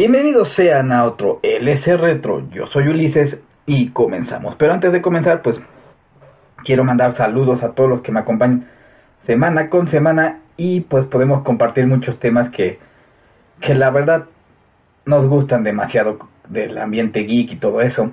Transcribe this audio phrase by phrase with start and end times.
[0.00, 3.36] Bienvenidos sean a otro LS Retro, yo soy Ulises
[3.66, 4.56] y comenzamos.
[4.56, 5.58] Pero antes de comenzar, pues
[6.64, 8.66] quiero mandar saludos a todos los que me acompañan
[9.26, 12.78] semana con semana y pues podemos compartir muchos temas que,
[13.60, 14.24] que la verdad
[15.04, 18.10] nos gustan demasiado del ambiente geek y todo eso.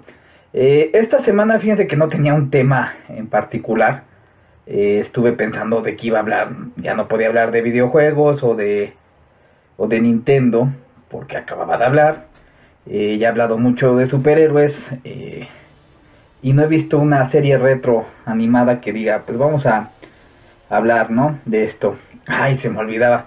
[0.52, 4.04] Eh, esta semana fíjense que no tenía un tema en particular.
[4.66, 6.49] Eh, estuve pensando de qué iba a hablar.
[6.76, 8.91] Ya no podía hablar de videojuegos o de,
[9.77, 10.70] o de Nintendo
[11.10, 12.26] porque acababa de hablar.
[12.86, 15.48] Eh, ya he hablado mucho de superhéroes eh,
[16.41, 19.90] y no he visto una serie retro animada que diga, pues vamos a
[20.70, 21.40] hablar, ¿no?
[21.46, 21.98] De esto.
[22.27, 23.26] Ay, se me olvidaba.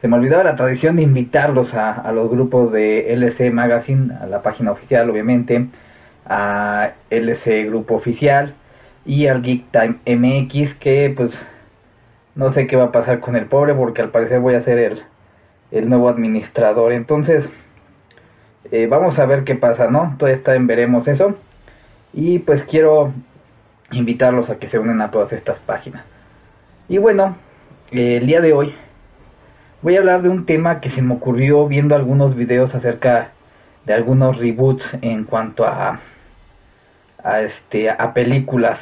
[0.00, 4.26] Se me olvidaba la tradición de invitarlos a, a los grupos de LC Magazine, a
[4.26, 5.68] la página oficial, obviamente,
[6.26, 8.54] a LC Grupo Oficial
[9.04, 11.32] y al Geek Time MX, que pues
[12.34, 14.78] no sé qué va a pasar con el pobre, porque al parecer voy a ser
[14.78, 15.02] el
[15.72, 16.92] el nuevo administrador.
[16.92, 17.44] Entonces,
[18.70, 20.14] eh, vamos a ver qué pasa, ¿no?
[20.18, 21.34] Todavía está en veremos eso.
[22.12, 23.12] Y pues quiero
[23.90, 26.04] invitarlos a que se unen a todas estas páginas.
[26.88, 27.36] Y bueno,
[27.90, 28.74] eh, el día de hoy
[29.80, 33.30] voy a hablar de un tema que se me ocurrió viendo algunos videos acerca
[33.84, 36.00] de algunos reboots en cuanto a,
[37.22, 38.78] a este a películas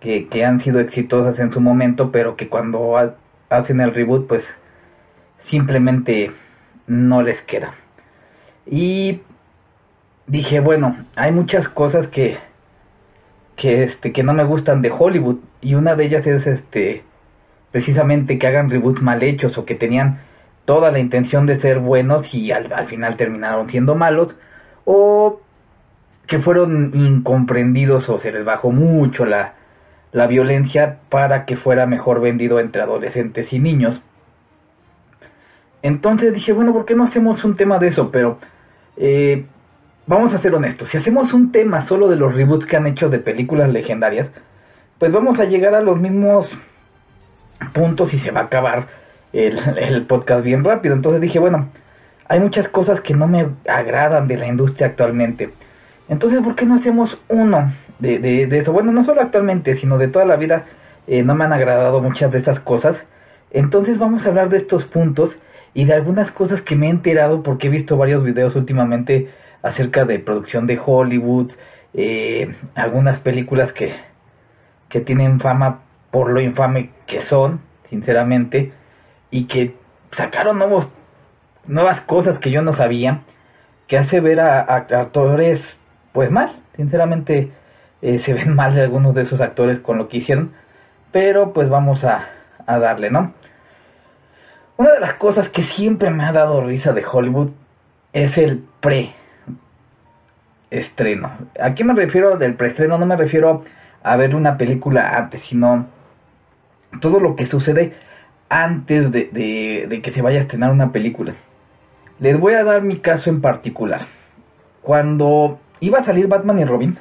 [0.00, 2.94] que, que han sido exitosas en su momento, pero que cuando
[3.50, 4.44] hacen el reboot pues
[5.48, 6.32] simplemente
[6.86, 7.74] no les queda.
[8.66, 9.20] Y
[10.26, 12.38] dije, bueno, hay muchas cosas que
[13.56, 17.02] que este que no me gustan de Hollywood y una de ellas es este
[17.72, 20.20] precisamente que hagan reboots mal hechos o que tenían
[20.64, 24.34] toda la intención de ser buenos y al, al final terminaron siendo malos
[24.84, 25.40] o
[26.28, 29.54] que fueron incomprendidos o se les bajó mucho la,
[30.12, 34.00] la violencia para que fuera mejor vendido entre adolescentes y niños
[35.82, 38.10] entonces dije, bueno, ¿por qué no hacemos un tema de eso?
[38.10, 38.38] Pero
[38.96, 39.44] eh,
[40.06, 43.08] vamos a ser honestos, si hacemos un tema solo de los reboots que han hecho
[43.08, 44.28] de películas legendarias,
[44.98, 46.48] pues vamos a llegar a los mismos
[47.72, 48.86] puntos y se va a acabar
[49.32, 50.94] el, podcast bien rápido.
[50.94, 51.68] Entonces dije, bueno,
[52.28, 55.50] hay muchas cosas que no me agradan de la industria actualmente.
[56.08, 58.72] Entonces, ¿por qué no hacemos uno de, de, de eso?
[58.72, 60.64] Bueno, no solo actualmente, sino de toda la vida
[61.08, 62.96] eh, no me han agradado muchas de esas cosas.
[63.50, 65.30] Entonces vamos a hablar de estos puntos
[65.74, 69.30] y de algunas cosas que me he enterado porque he visto varios videos últimamente
[69.62, 71.52] acerca de producción de Hollywood,
[71.94, 73.94] eh, algunas películas que,
[74.88, 75.80] que tienen fama
[76.10, 78.72] por lo infame que son, sinceramente,
[79.30, 79.74] y que
[80.16, 80.86] sacaron nuevos,
[81.66, 83.22] nuevas cosas que yo no sabía,
[83.86, 85.60] que hace ver a, actores
[86.12, 87.50] pues mal, sinceramente
[88.02, 90.52] eh, se ven mal algunos de esos actores con lo que hicieron,
[91.12, 92.26] pero pues vamos a,
[92.66, 93.32] a darle, ¿no?
[94.78, 97.48] Una de las cosas que siempre me ha dado risa de Hollywood
[98.12, 99.10] es el pre
[100.70, 101.32] estreno.
[101.60, 102.96] ¿A qué me refiero del preestreno?
[102.96, 103.64] No me refiero
[104.04, 105.86] a ver una película antes, sino
[107.00, 107.94] todo lo que sucede
[108.48, 111.34] antes de, de, de, que se vaya a estrenar una película.
[112.20, 114.06] Les voy a dar mi caso en particular.
[114.82, 116.98] Cuando iba a salir Batman y Robin,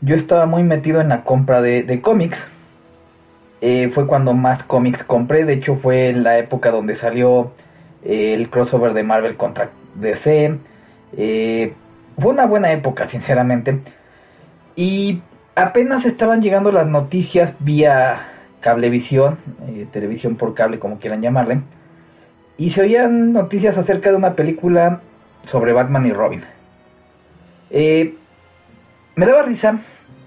[0.00, 2.38] yo estaba muy metido en la compra de, de cómics
[3.60, 5.44] eh, fue cuando más cómics compré.
[5.44, 7.52] De hecho, fue en la época donde salió
[8.04, 10.58] eh, el crossover de Marvel contra DC.
[11.16, 11.74] Eh,
[12.20, 13.80] fue una buena época, sinceramente.
[14.76, 15.20] Y
[15.54, 18.28] apenas estaban llegando las noticias vía
[18.60, 19.38] cablevisión,
[19.68, 21.60] eh, televisión por cable, como quieran llamarle.
[22.56, 25.00] Y se oían noticias acerca de una película
[25.50, 26.44] sobre Batman y Robin.
[27.70, 29.78] Me daba risa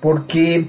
[0.02, 0.66] porque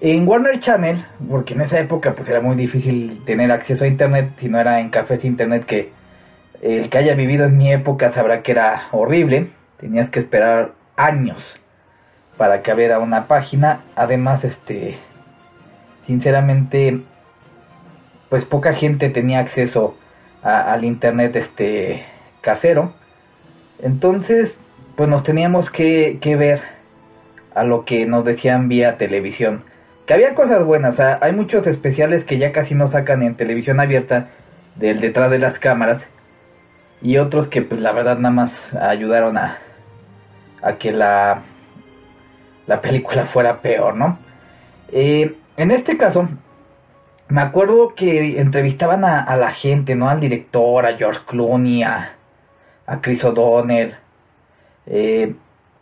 [0.00, 4.30] en Warner Channel, porque en esa época pues era muy difícil tener acceso a internet,
[4.40, 5.90] si no era en cafés internet que
[6.62, 9.48] el que haya vivido en mi época sabrá que era horrible,
[9.78, 11.42] tenías que esperar años
[12.38, 14.98] para que abriera una página, además este
[16.06, 17.00] sinceramente
[18.30, 19.96] pues poca gente tenía acceso
[20.42, 22.04] al internet este
[22.40, 22.94] casero,
[23.82, 24.54] entonces
[24.96, 26.62] pues nos teníamos que, que ver
[27.54, 29.62] a lo que nos decían vía televisión
[30.10, 34.26] que había cosas buenas, hay muchos especiales que ya casi no sacan en televisión abierta
[34.74, 36.02] del detrás de las cámaras
[37.00, 39.58] y otros que pues la verdad nada más ayudaron a,
[40.80, 41.42] que la,
[42.66, 44.18] la película fuera peor, ¿no?
[44.90, 46.28] Eh, en este caso,
[47.28, 50.10] me acuerdo que entrevistaban a, a, la gente, ¿no?
[50.10, 52.14] Al director, a George Clooney, a,
[52.84, 53.94] a Chris O'Donnell,
[54.86, 55.36] eh,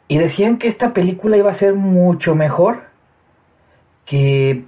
[0.07, 2.88] y decían que esta película iba a ser mucho mejor
[4.09, 4.65] que,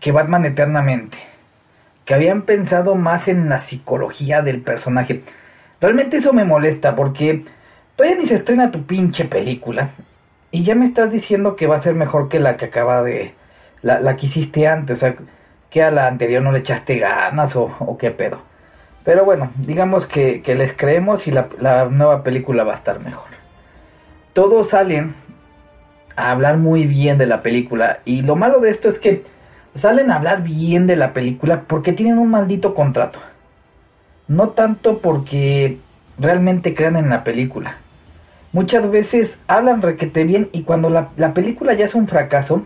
[0.00, 1.18] que Batman eternamente,
[2.04, 5.22] que habían pensado más en la psicología del personaje.
[5.80, 7.44] Realmente eso me molesta porque
[7.96, 9.90] todavía ni se estrena tu pinche película
[10.50, 13.34] y ya me estás diciendo que va a ser mejor que la que acaba de...
[13.82, 15.14] la, la que hiciste antes, o sea,
[15.70, 18.40] que a la anterior no le echaste ganas o, o qué pedo.
[19.04, 23.00] Pero bueno, digamos que, que les creemos y la, la nueva película va a estar
[23.00, 23.28] mejor.
[24.32, 25.14] Todos salen
[26.18, 29.22] a hablar muy bien de la película y lo malo de esto es que
[29.76, 33.20] salen a hablar bien de la película porque tienen un maldito contrato.
[34.26, 35.78] No tanto porque
[36.18, 37.76] realmente crean en la película.
[38.52, 42.62] Muchas veces hablan requete bien y cuando la, la película ya es un fracaso,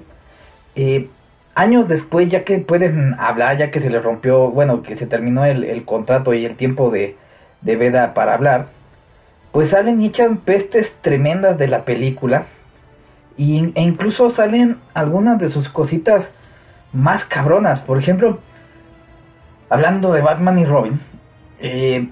[0.74, 1.08] eh,
[1.54, 5.44] años después, ya que pueden hablar, ya que se les rompió, bueno, que se terminó
[5.44, 7.16] el, el contrato y el tiempo de,
[7.60, 8.68] de veda para hablar,
[9.50, 12.46] pues salen y echan pestes tremendas de la película
[13.36, 16.24] y, e incluso salen algunas de sus cositas
[16.92, 17.80] más cabronas.
[17.80, 18.38] Por ejemplo,
[19.68, 21.00] hablando de Batman y Robin,
[21.60, 22.08] eh,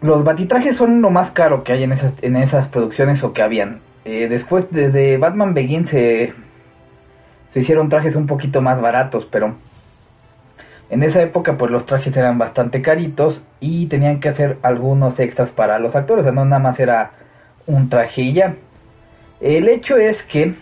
[0.00, 3.42] los batitrajes son lo más caro que hay en esas, en esas producciones o que
[3.42, 3.80] habían.
[4.04, 6.34] Eh, después, desde Batman Begins se,
[7.52, 9.54] se hicieron trajes un poquito más baratos, pero
[10.90, 15.50] en esa época pues los trajes eran bastante caritos y tenían que hacer algunos extras
[15.50, 17.12] para los actores, o sea, no nada más era
[17.66, 18.54] un traje y ya.
[19.40, 20.54] El hecho es que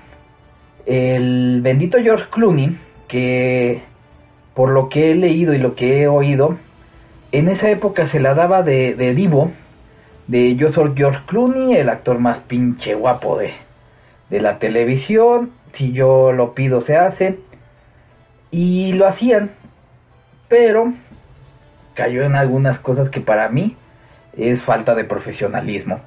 [0.86, 2.76] el bendito George Clooney,
[3.08, 3.82] que
[4.54, 6.56] por lo que he leído y lo que he oído,
[7.32, 9.52] en esa época se la daba de, divo,
[10.26, 13.54] de yo soy George Clooney, el actor más pinche guapo de,
[14.30, 17.38] de la televisión, si yo lo pido se hace,
[18.50, 19.52] y lo hacían,
[20.48, 20.92] pero
[21.94, 23.76] cayó en algunas cosas que para mí
[24.36, 26.00] es falta de profesionalismo.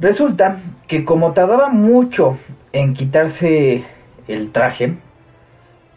[0.00, 0.56] Resulta
[0.88, 2.38] que como tardaba mucho
[2.72, 3.84] en quitarse
[4.28, 4.94] el traje,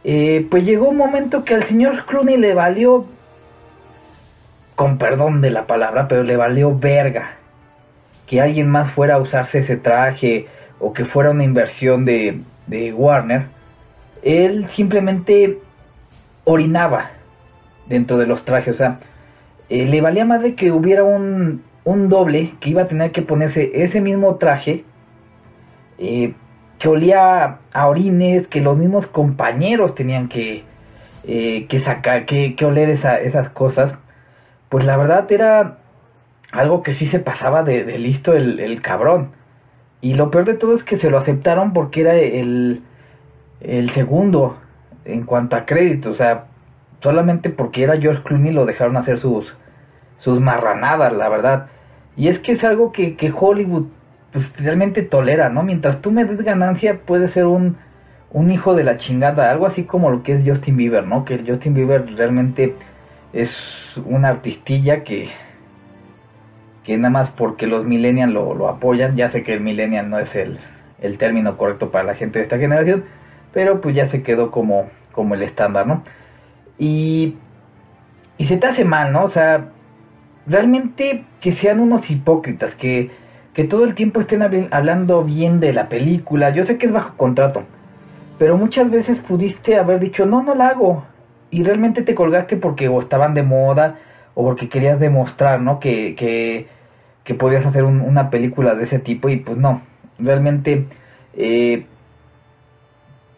[0.04, 3.06] eh, pues llegó un momento que al señor Clooney le valió,
[4.76, 7.38] con perdón de la palabra, pero le valió verga
[8.28, 10.48] que alguien más fuera a usarse ese traje
[10.80, 13.46] o que fuera una inversión de, de Warner.
[14.22, 15.60] Él simplemente
[16.44, 17.12] orinaba
[17.88, 19.00] dentro de los trajes, o sea,
[19.70, 23.22] eh, le valía más de que hubiera un, un doble que iba a tener que
[23.22, 24.84] ponerse ese mismo traje
[25.98, 26.34] eh,
[26.80, 30.64] que olía a orines, que los mismos compañeros tenían que,
[31.26, 33.94] eh, que sacar, que, que oler esa, esas cosas,
[34.70, 35.78] pues la verdad era
[36.52, 39.32] algo que sí se pasaba de, listo el, el, cabrón.
[40.02, 42.82] Y lo peor de todo es que se lo aceptaron porque era el,
[43.62, 44.58] el segundo
[45.06, 46.46] en cuanto a crédito, o sea,
[47.02, 49.54] solamente porque era George Clooney lo dejaron hacer sus,
[50.24, 51.68] sus marranadas, la verdad.
[52.16, 53.88] Y es que es algo que, que Hollywood
[54.32, 55.64] pues realmente tolera, ¿no?
[55.64, 57.78] Mientras tú me des ganancia, puede ser un,
[58.32, 61.26] un hijo de la chingada, algo así como lo que es Justin Bieber, ¿no?
[61.26, 62.76] Que Justin Bieber realmente
[63.34, 63.52] es
[64.06, 65.30] una artistilla que,
[66.84, 70.20] que nada más porque los millennials lo, lo apoyan, ya sé que el millennial no
[70.20, 70.60] es el,
[71.00, 73.04] el término correcto para la gente de esta generación,
[73.54, 76.04] pero pues ya se quedó como, como el estándar, ¿no?
[76.80, 77.36] Y,
[78.38, 79.26] y se te hace mal, ¿no?
[79.26, 79.66] O sea,
[80.48, 83.12] realmente que sean unos hipócritas, que
[83.54, 86.50] que todo el tiempo estén hablando bien de la película.
[86.50, 87.64] Yo sé que es bajo contrato,
[88.40, 91.06] pero muchas veces pudiste haber dicho, no, no la hago.
[91.52, 93.98] Y realmente te colgaste porque o estaban de moda
[94.34, 95.80] o porque querías demostrar, ¿no?
[95.80, 96.68] Que, que,
[97.24, 99.84] que podías hacer un, una película de ese tipo y pues no,
[100.18, 100.88] realmente
[101.36, 101.86] eh,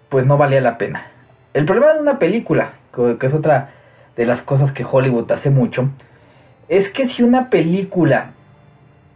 [0.08, 1.08] pues no valía la pena.
[1.54, 3.72] El problema de una película, que es otra
[4.16, 5.90] de las cosas que Hollywood hace mucho,
[6.68, 8.32] es que si una película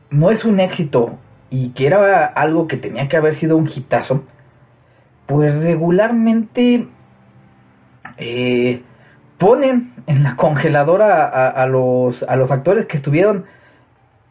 [0.10, 1.18] no es un éxito
[1.50, 4.24] y que era algo que tenía que haber sido un hitazo,
[5.25, 6.88] pues regularmente
[8.18, 8.82] eh,
[9.38, 13.46] ponen en la congeladora a, los, a los actores que estuvieron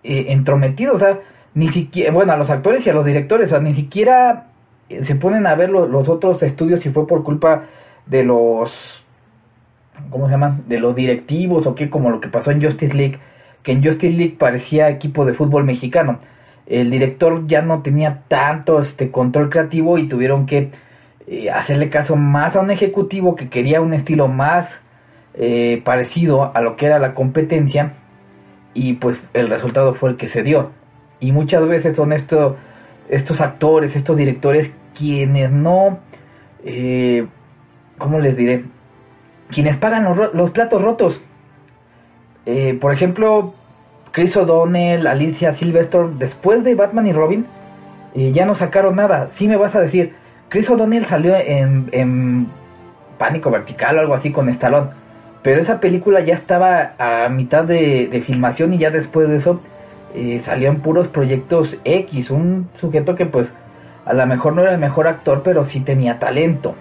[0.03, 1.19] eh, entrometidos, o sea,
[1.55, 4.47] ni siquiera, bueno, a los actores y a los directores, o sea, ni siquiera
[4.89, 7.65] se ponen a ver los otros estudios si fue por culpa
[8.07, 8.71] de los,
[10.11, 10.65] ¿cómo se llaman?
[10.69, 13.19] De los directivos o qué, como lo que pasó en Justice League,
[13.63, 16.21] que en Justice League parecía equipo de fútbol mexicano.
[16.67, 20.71] El director ya no tenía tanto este control creativo y tuvieron que
[21.27, 24.69] eh, hacerle caso más a un ejecutivo que quería un estilo más
[25.35, 27.93] eh, parecido a lo que era la competencia
[28.75, 30.71] y pues el resultado fue el que se dio.
[31.21, 32.57] Y muchas veces son estos,
[33.09, 36.01] estos actores, estos directores quienes no,
[36.65, 37.27] eh,
[37.99, 38.65] ¿cómo les diré?
[39.51, 41.21] Quienes pagan los, los platos rotos.
[42.47, 43.55] Eh, por ejemplo,
[44.13, 47.47] Chris O'Donnell, Alicia Silverstone, después de Batman y Robin,
[48.15, 49.31] eh, ya no sacaron nada.
[49.39, 50.15] Sí me vas a decir,
[50.49, 52.47] Chris O'Donnell salió en,
[53.19, 54.91] Pánico Vertical o algo así con Stallone.
[55.43, 59.61] Pero esa película ya estaba a mitad de, de, filmación y ya después de eso
[60.15, 63.47] eh, salían puros proyectos X, un sujeto que pues
[64.05, 66.75] a lo mejor no era el mejor actor, pero sí tenía talento.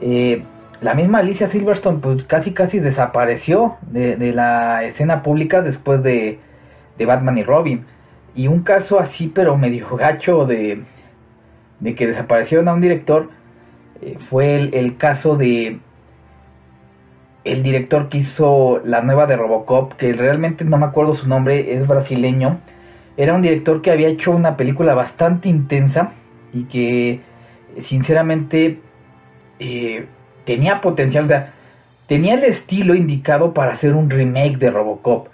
[0.00, 0.42] Eh,
[0.80, 6.38] la misma Alicia Silverstone pues casi casi desapareció de, la escena pública después de,
[6.96, 7.84] de, Batman y Robin.
[8.34, 10.82] Y un caso así pero medio gacho de,
[11.80, 13.30] de que desaparecieron a un director
[14.00, 15.80] eh, fue el, el, caso de
[17.44, 21.74] el director que hizo la nueva de Robocop, que realmente no me acuerdo su nombre,
[21.74, 22.60] es brasileño.
[23.16, 26.12] Era un director que había hecho una película bastante intensa
[26.52, 27.20] y que
[27.88, 28.80] sinceramente
[29.58, 30.06] eh,
[30.48, 31.50] tenía potencial, o sea,
[32.06, 35.28] tenía el estilo indicado para hacer un remake de Robocop,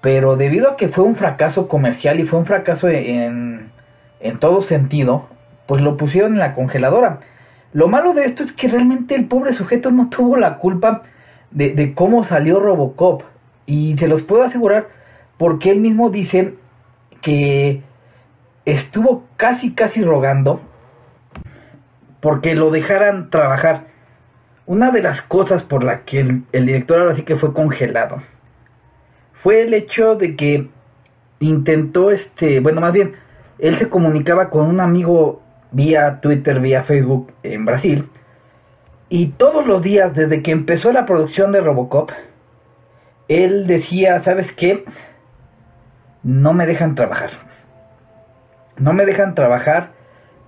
[0.00, 3.70] pero debido a que fue un fracaso comercial y fue un fracaso en,
[4.20, 5.28] en todo sentido,
[5.66, 7.20] pues lo pusieron en la congeladora.
[7.74, 11.02] Lo malo de esto es que realmente el pobre sujeto no tuvo la culpa
[11.50, 13.24] de, de cómo salió Robocop.
[13.66, 14.86] Y se los puedo asegurar
[15.36, 16.54] porque él mismo dice
[17.20, 17.82] que
[18.64, 20.62] estuvo casi casi rogando
[22.20, 23.97] porque lo dejaran trabajar
[24.68, 28.22] una de las cosas por la que el, director ahora sí que fue congelado
[29.42, 30.68] fue el hecho de que
[31.40, 33.14] intentó este, bueno, más bien,
[33.58, 35.40] él se comunicaba con un amigo
[35.72, 38.08] vía Twitter, vía Facebook en Brasil,
[39.08, 42.10] y todos los días desde que empezó la producción de Robocop,
[43.28, 44.84] él decía, ¿sabes qué?
[46.22, 47.30] No me dejan trabajar.
[48.76, 49.92] No me dejan trabajar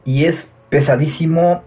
[0.04, 0.36] y es
[0.68, 1.62] pesadísimo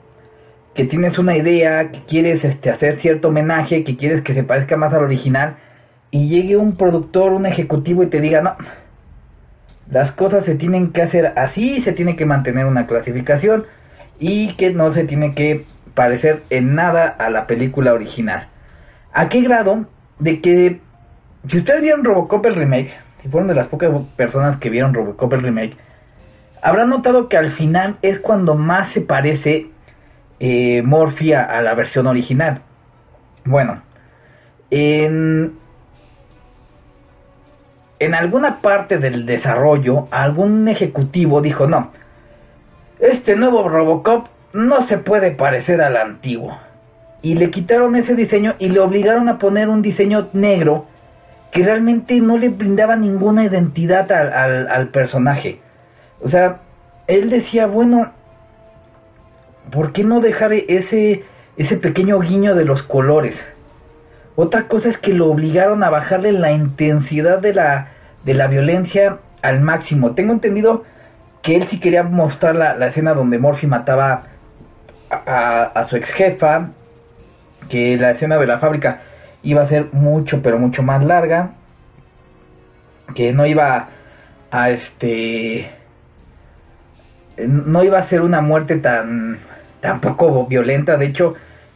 [0.76, 4.76] que tienes una idea, que quieres este, hacer cierto homenaje, que quieres que se parezca
[4.76, 5.56] más al original,
[6.12, 8.56] y llegue un productor, un ejecutivo y te diga, no,
[9.92, 13.66] las cosas se tienen que hacer así, se tiene que mantener una clasificación
[14.20, 18.48] y que no se tiene que parecer en nada a la película original.
[19.12, 19.86] ¿A qué grado?
[20.20, 20.80] De que,
[21.48, 25.34] si ustedes vieron Robocop el remake, si fueron de las pocas personas que vieron Robocop
[25.34, 25.78] el remake,
[26.62, 29.68] habrán notado que al final es cuando más se parece
[30.46, 32.62] eh, a la versión original.
[33.46, 33.82] Bueno,
[34.70, 35.54] en,
[38.00, 41.92] en alguna parte del desarrollo, algún ejecutivo dijo, no,
[43.00, 46.58] este nuevo Robocop no se puede parecer al antiguo.
[47.22, 50.88] Y le quitaron ese diseño y le obligaron a poner un diseño negro
[51.52, 55.62] que realmente no le brindaba ninguna identidad al, al, al personaje.
[56.22, 56.58] O sea,
[57.08, 58.12] él decía, bueno,
[59.72, 61.24] ¿por qué no dejar ese,
[61.58, 63.36] ese pequeño guiño de los colores?
[64.36, 67.90] Otra cosa es que lo obligaron a bajarle la intensidad de la,
[68.26, 70.16] de la violencia al máximo.
[70.16, 70.84] Tengo entendido
[71.42, 74.24] que él sí quería mostrar la, la escena donde Morphy mataba
[75.10, 76.70] a, su ex jefa,
[77.70, 79.02] que la escena de la fábrica
[79.44, 81.52] iba a ser mucho, pero mucho más larga,
[83.14, 83.90] que no iba
[84.52, 85.70] a este
[87.38, 89.40] no iba a ser una muerte tan
[89.84, 91.36] tampoco violenta, de hecho,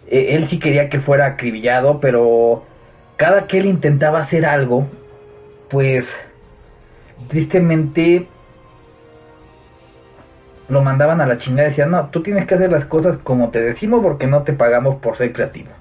[0.09, 2.63] eh, él sí quería que fuera acribillado, pero
[3.17, 4.87] cada que él intentaba hacer algo,
[5.69, 6.05] pues
[7.27, 8.25] tristemente
[10.69, 13.49] lo mandaban a la chingada y decían, no, tú tienes que hacer las cosas como
[13.49, 15.71] te decimos porque no te pagamos por ser creativo.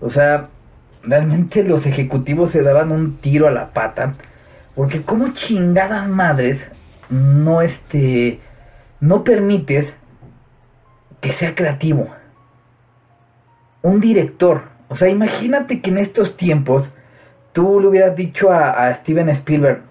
[0.00, 0.46] O sea,
[1.02, 4.14] realmente los ejecutivos se daban un tiro a la pata,
[4.76, 6.60] porque como chingadas madres
[7.08, 8.38] no este
[9.00, 9.92] no permites
[11.20, 12.08] que sea creativo.
[13.82, 14.62] Un director.
[14.88, 16.88] O sea, imagínate que en estos tiempos
[17.52, 19.82] tú le hubieras dicho a, Steven Spielberg,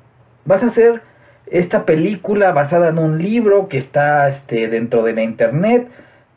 [0.45, 1.01] vas a hacer
[1.47, 5.87] esta película basada en un libro que está este, dentro de la internet,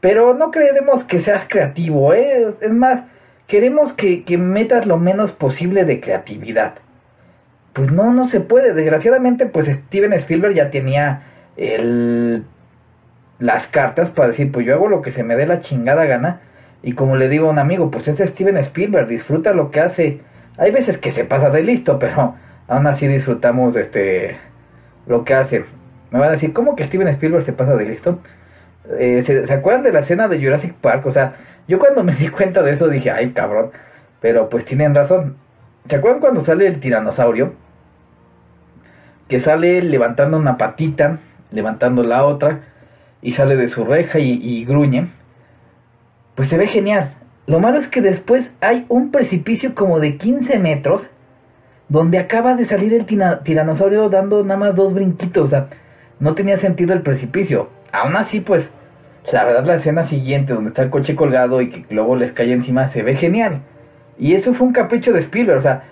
[0.00, 2.54] pero no queremos que seas creativo, ¿eh?
[2.60, 3.02] es más,
[3.46, 6.74] queremos que, que metas lo menos posible de creatividad.
[7.72, 8.74] Pues no, no se puede.
[8.74, 11.22] Desgraciadamente, pues Steven Spielberg ya tenía
[11.56, 12.44] el
[13.38, 16.40] las cartas para decir, pues yo hago lo que se me dé la chingada gana.
[16.82, 20.20] Y como le digo a un amigo, pues es Steven Spielberg, disfruta lo que hace.
[20.58, 22.34] Hay veces que se pasa de listo, pero
[22.68, 24.36] aún así disfrutamos este
[25.06, 25.64] lo que hace.
[26.10, 28.18] Me van a decir, ¿cómo que Steven Spielberg se pasa de listo?
[28.98, 31.06] Eh, ¿se, acuerdan de la escena de Jurassic Park?
[31.06, 31.34] O sea,
[31.68, 33.70] yo cuando me di cuenta de eso dije, ay cabrón,
[34.20, 35.36] pero pues tienen razón.
[35.88, 37.54] ¿Se acuerdan cuando sale el tiranosaurio?
[39.28, 41.18] Que sale levantando una patita,
[41.50, 42.60] levantando la otra,
[43.22, 45.08] y sale de su reja y, gruñe,
[46.34, 47.14] pues se ve genial.
[47.46, 51.02] Lo malo es que después hay un precipicio como de 15 metros
[51.88, 55.46] donde acaba de salir el tiranosaurio dando nada más dos brinquitos.
[55.46, 55.68] O sea,
[56.20, 57.68] no tenía sentido el precipicio.
[57.92, 58.64] Aún así, pues,
[59.30, 62.52] la verdad la escena siguiente donde está el coche colgado y que luego les cae
[62.52, 63.60] encima se ve genial.
[64.18, 65.58] Y eso fue un capricho de Spielberg.
[65.58, 65.84] O sea,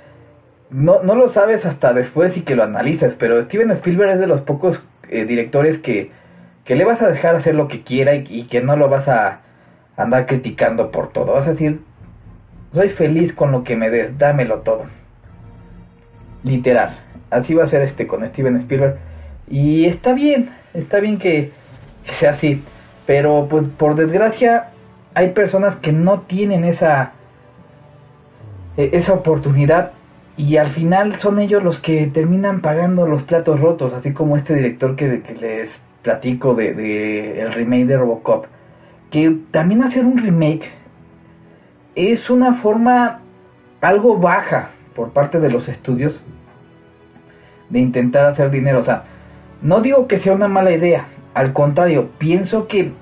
[0.71, 4.27] no, no lo sabes hasta después y que lo analizas, pero Steven Spielberg es de
[4.27, 6.11] los pocos eh, directores que,
[6.65, 9.41] que le vas a dejar hacer lo que quiera y, que no lo vas a
[9.97, 11.33] andar criticando por todo.
[11.33, 11.81] Vas a decir,
[12.73, 14.85] soy feliz con lo que me des, dámelo todo.
[16.45, 16.99] Literal.
[17.31, 18.99] Así va a ser este con Steven Spielberg.
[19.49, 21.53] Y está bien, está bien que,
[22.19, 22.63] sea así.
[23.07, 24.69] Pero pues por desgracia
[25.15, 27.13] hay personas que no tienen esa,
[28.77, 29.93] e, esa oportunidad
[30.37, 34.55] y al final son ellos los que terminan pagando los platos rotos, así como este
[34.55, 35.71] director que, les
[36.03, 38.47] platico de, el remake de Robocop,
[39.11, 40.71] que también hacer un remake
[41.95, 43.21] es una forma
[43.81, 46.15] algo baja por parte de los estudios
[47.69, 49.05] de intentar hacer dinero, o sea,
[49.63, 52.93] no digo que sea una mala idea, al contrario, pienso que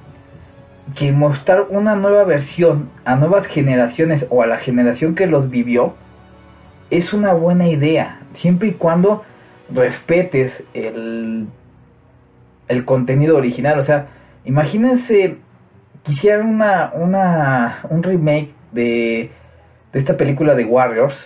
[0.97, 5.95] que mostrar una nueva versión a nuevas generaciones o a la generación que los vivió
[6.91, 9.23] es una buena idea, siempre y cuando
[9.71, 11.47] respetes el,
[12.69, 13.79] el contenido original.
[13.81, 14.07] O sea,
[14.45, 15.37] imagínense,
[16.03, 19.31] quisieran una, una, un remake de,
[19.93, 21.17] de esta película de Warriors,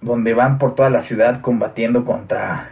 [0.00, 2.70] donde van por toda la ciudad combatiendo contra,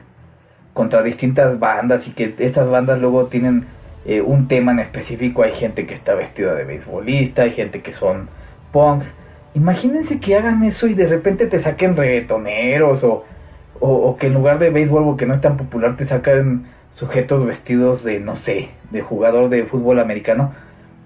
[0.72, 3.66] contra distintas bandas y que estas bandas luego tienen
[4.04, 5.42] eh, un tema en específico.
[5.42, 8.28] Hay gente que está vestida de beisbolista, hay gente que son
[8.72, 9.06] punks
[9.54, 13.24] Imagínense que hagan eso y de repente te saquen reggaetoneros o,
[13.80, 16.66] o, que en lugar de béisbol o que no es tan popular te sacan
[17.00, 20.52] sujetos vestidos de, no sé, de jugador de fútbol americano,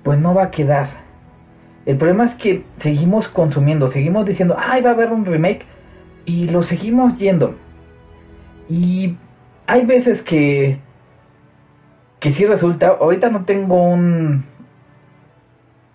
[0.02, 0.88] pues no va a quedar.
[1.86, 5.64] El problema es que seguimos consumiendo, seguimos diciendo, ay, va a haber un remake
[6.24, 7.54] y lo seguimos yendo.
[8.68, 9.14] Y
[9.66, 10.78] hay veces que,
[12.18, 14.46] que sí resulta, ahorita no tengo un,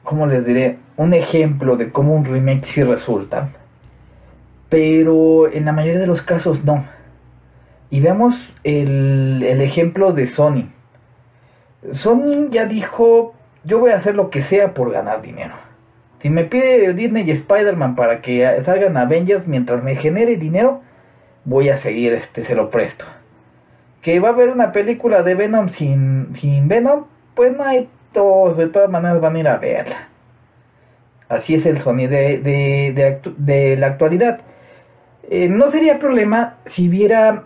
[0.03, 0.77] ¿cómo les diré?
[0.95, 3.49] Un ejemplo de cómo un remake sí resulta.
[4.69, 6.85] Pero en la mayoría de los casos no.
[7.89, 10.69] Y veamos el, el ejemplo de Sony.
[11.93, 15.55] Sony ya dijo, yo voy a hacer lo que sea por ganar dinero.
[16.21, 20.81] Si me pide Disney y Spider-Man para que salgan Avengers mientras me genere dinero,
[21.45, 23.05] voy a seguir, este, se lo presto.
[24.01, 28.57] Que va a haber una película de Venom sin, sin Venom, pues no hay todos,
[28.57, 30.07] de todas maneras van a ir a verla.
[31.29, 34.41] Así es el sonido de, de, de, la actualidad.
[35.29, 37.43] Eh, no sería problema si hubiera,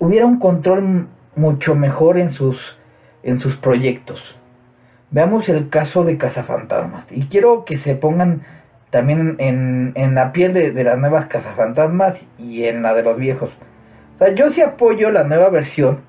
[0.00, 2.56] hubiera un control mucho mejor en sus,
[3.22, 4.20] en sus proyectos.
[5.12, 7.04] Veamos el caso de Cazafantasmas.
[7.10, 8.42] Y quiero que se pongan
[8.90, 13.16] también en, en la piel de, de, las nuevas Cazafantasmas y en la de los
[13.16, 13.50] viejos.
[14.16, 16.00] O sea, yo sí apoyo la nueva versión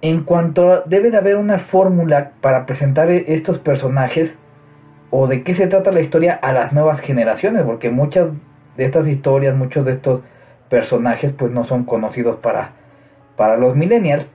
[0.00, 4.30] en cuanto debe de haber una fórmula para presentar e-, estos personajes
[5.10, 8.28] o de qué se trata la historia a las nuevas generaciones, porque muchas
[8.76, 10.20] de estas historias, muchos de estos
[10.68, 12.72] personajes pues no son conocidos para,
[13.38, 14.26] para los millennials.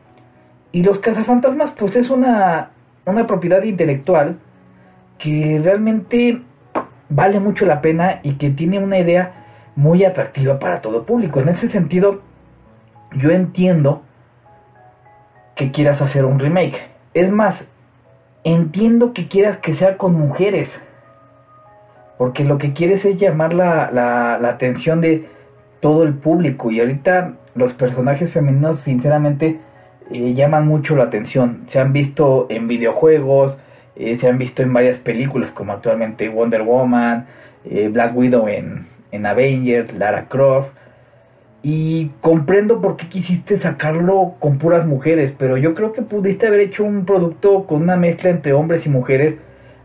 [0.72, 2.72] Y los cazafantasmas pues es una,
[3.06, 4.40] una propiedad intelectual
[5.20, 6.42] que realmente
[7.10, 9.34] vale mucho la pena y que tiene una idea
[9.76, 11.40] muy atractiva para todo público.
[11.40, 12.22] En ese sentido,
[13.16, 14.02] yo entiendo
[15.56, 16.82] que quieras hacer un remake.
[17.14, 17.56] Es más,
[18.44, 20.70] entiendo que quieras que sea con mujeres.
[22.18, 25.28] Porque lo que quieres es llamar la, la, atención de
[25.82, 26.72] todo el público.
[26.72, 29.60] Y ahorita los personajes femeninos sinceramente
[30.12, 31.66] eh, llaman mucho la atención.
[31.70, 33.56] Se han visto en videojuegos,
[33.96, 37.26] eh, se han visto en varias películas como actualmente Wonder Woman,
[37.66, 40.70] eh, Black Widow en, en Avengers, Lara Croft.
[41.66, 46.60] Y comprendo por qué quisiste sacarlo con puras mujeres, pero yo creo que pudiste haber
[46.60, 49.36] hecho un producto con una mezcla entre hombres y mujeres,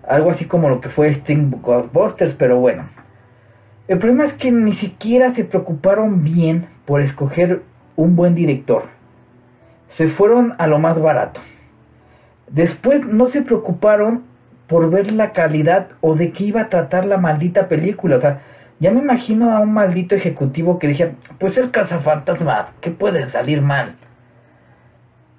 [0.08, 2.97] algo así como lo que fue Sting Ghostbusters, pero bueno.
[3.88, 7.62] El problema es que ni siquiera se preocuparon bien por escoger
[7.96, 8.84] un buen director.
[9.96, 11.40] Se fueron a lo más barato.
[12.48, 14.24] Después no se preocuparon
[14.66, 18.16] por ver la calidad o de qué iba a tratar la maldita película.
[18.16, 18.42] O sea,
[18.78, 23.62] ya me imagino a un maldito ejecutivo que dije, pues el cazafantasma, ¿qué puede salir
[23.62, 23.96] mal?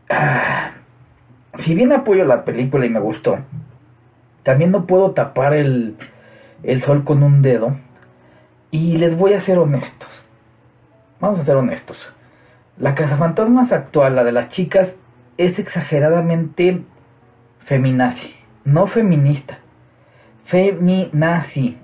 [0.10, 0.72] Ah,
[1.60, 3.38] si bien apoyo la película y me gustó,
[4.42, 5.96] también no puedo tapar el,
[6.64, 7.78] el sol con un dedo.
[8.72, 10.10] Y les voy a ser honestos.
[11.20, 11.98] Vamos a ser honestos.
[12.78, 14.90] La cazafantasmas actual, la de las chicas,
[15.38, 16.82] es exageradamente
[17.66, 18.36] feminazi.
[18.64, 19.60] No feminista.
[20.46, 21.78] Feminazi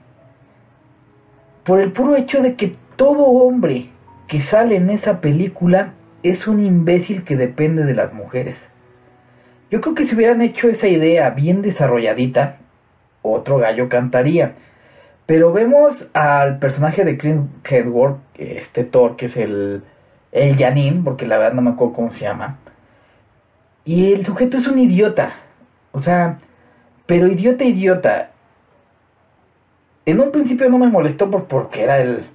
[1.65, 3.89] por el puro hecho de que todo hombre
[4.27, 5.93] que sale en esa película
[6.23, 8.55] es un imbécil que depende de las mujeres.
[9.71, 12.57] Yo creo que si hubieran hecho esa idea bien desarrolladita,
[13.23, 14.53] otro gallo cantaría.
[15.25, 19.83] Pero vemos al personaje de Chris Hedward, este Thor, que es el,
[20.31, 22.57] el Janin, porque la verdad no me acuerdo cómo se llama.
[23.85, 25.33] Y el sujeto es un idiota.
[25.93, 26.39] O sea,
[27.05, 28.31] pero idiota, idiota.
[30.05, 32.25] En un principio no me molestó por, porque era el,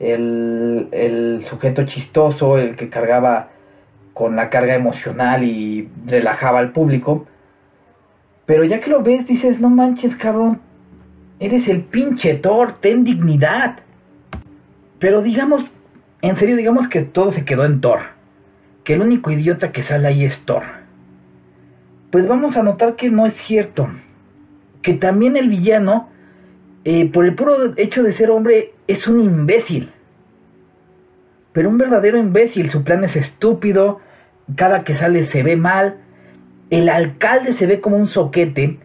[0.00, 3.48] el, el sujeto chistoso, el que cargaba
[4.14, 7.26] con la carga emocional y relajaba al público.
[8.46, 10.60] Pero ya que lo ves, dices, no manches, cabrón,
[11.42, 13.80] eres el pinche Thor, ten dignidad.
[15.00, 15.64] Pero digamos,
[16.20, 18.00] en serio, digamos que todo se quedó en Thor.
[18.84, 20.62] Que el único idiota que sale ahí es Thor.
[22.12, 23.88] Pues vamos a notar que no es cierto.
[24.82, 26.10] Que también el villano,
[26.84, 29.90] eh, por el puro hecho de ser hombre, es un imbécil.
[31.52, 34.00] Pero un verdadero imbécil, su plan es estúpido,
[34.54, 35.96] cada que sale se ve mal,
[36.70, 38.78] el alcalde se ve como un soquete.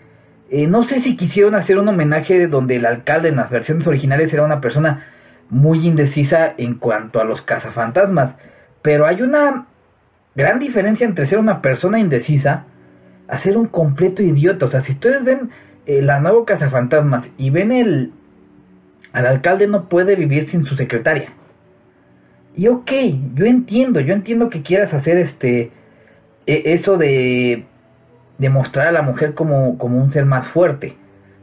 [0.49, 4.31] Eh, no sé si quisieron hacer un homenaje donde el alcalde en las versiones originales
[4.31, 5.05] era una persona
[5.49, 8.35] muy indecisa en cuanto a los cazafantasmas,
[8.81, 9.65] pero hay una
[10.35, 12.65] gran diferencia entre ser una persona indecisa
[13.27, 14.65] a ser un completo idiota.
[14.65, 15.49] O sea, si ustedes ven
[15.85, 18.11] eh, la nueva cazafantasmas y ven el
[19.13, 21.31] al alcalde no puede vivir sin su secretaria.
[22.55, 22.91] Y ok,
[23.35, 25.71] yo entiendo, yo entiendo que quieras hacer este
[26.45, 27.65] e, eso de
[28.37, 30.95] demostrar a la mujer como, como un ser más fuerte.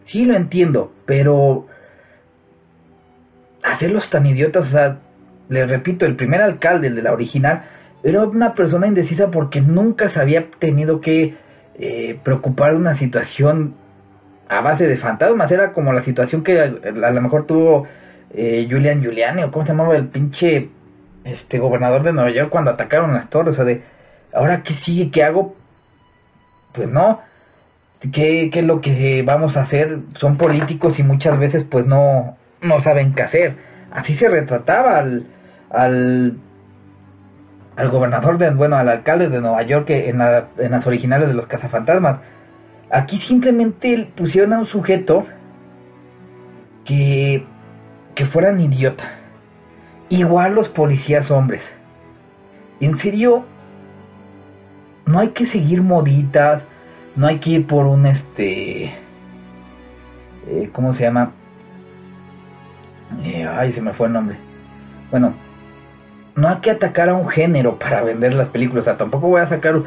[0.07, 1.66] Sí lo entiendo, pero
[3.62, 4.98] hacerlos tan idiotas, o sea,
[5.48, 7.64] les repito, el primer alcalde, el de la original,
[8.02, 11.35] era una persona indecisa porque nunca se había tenido que
[11.78, 13.74] eh, preocupar de una situación
[14.48, 15.50] a base de fantasmas.
[15.50, 17.87] Era como la situación que a, lo mejor tuvo
[18.30, 20.68] eh, Julian Giuliani, o cómo se llamaba el pinche
[21.24, 23.54] este gobernador de Nueva York cuando atacaron las torres.
[23.54, 23.83] O sea, de,
[24.35, 25.57] ahora qué sigue, qué hago
[26.74, 27.20] pues no,
[28.12, 29.98] ¿qué, es lo que vamos a hacer?
[30.20, 33.56] Son políticos y muchas veces pues no, no saben qué hacer.
[33.92, 35.26] Así se retrataba al,
[35.70, 36.37] al,
[37.76, 41.46] al gobernador, de, bueno, al alcalde de Nueva York en, en las originales de los
[41.46, 42.18] cazafantasmas.
[42.90, 45.26] Aquí simplemente pusieron a un sujeto
[46.84, 47.44] que,
[48.14, 49.04] que fueran idiota.
[50.08, 51.62] Igual los policías hombres.
[52.80, 53.44] En serio,
[55.07, 56.62] no hay que seguir moditas,
[57.17, 58.85] no hay que ir por un este,
[60.47, 61.33] eh, ¿cómo se llama?
[63.23, 64.37] Eh, ay, se me fue el nombre.
[65.11, 65.35] Bueno,
[66.37, 68.83] no hay que atacar a un género para vender las películas.
[68.83, 69.81] O sea, tampoco voy a sacar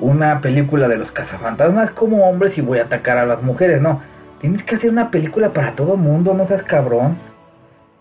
[0.00, 3.80] una película de los cazafantasmas como hombres y voy a atacar a las mujeres.
[3.80, 4.02] No,
[4.40, 7.16] tienes que hacer una película para todo mundo, no seas cabrón.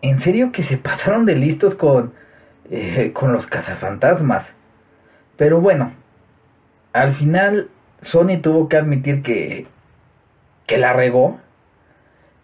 [0.01, 2.13] En serio que se pasaron de listos con,
[2.69, 4.43] eh, con los cazafantasmas.
[5.37, 5.91] Pero bueno,
[6.93, 7.69] al final
[8.03, 9.65] Sony tuvo que admitir que,
[10.67, 11.39] que la regó.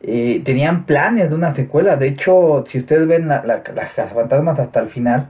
[0.02, 1.96] Tenían planes de una secuela.
[1.96, 5.28] De hecho, si ustedes ven la, las fantasmas hasta el final,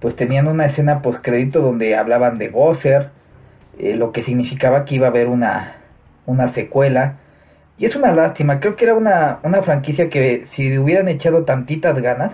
[0.00, 3.10] pues tenían una escena post crédito donde hablaban de Gosser,
[3.78, 5.76] eh, lo que significaba que iba a haber una,
[6.26, 7.18] una secuela.
[7.78, 11.98] Y es una lástima, creo que era una, una franquicia que si hubieran echado tantitas
[12.00, 12.32] ganas,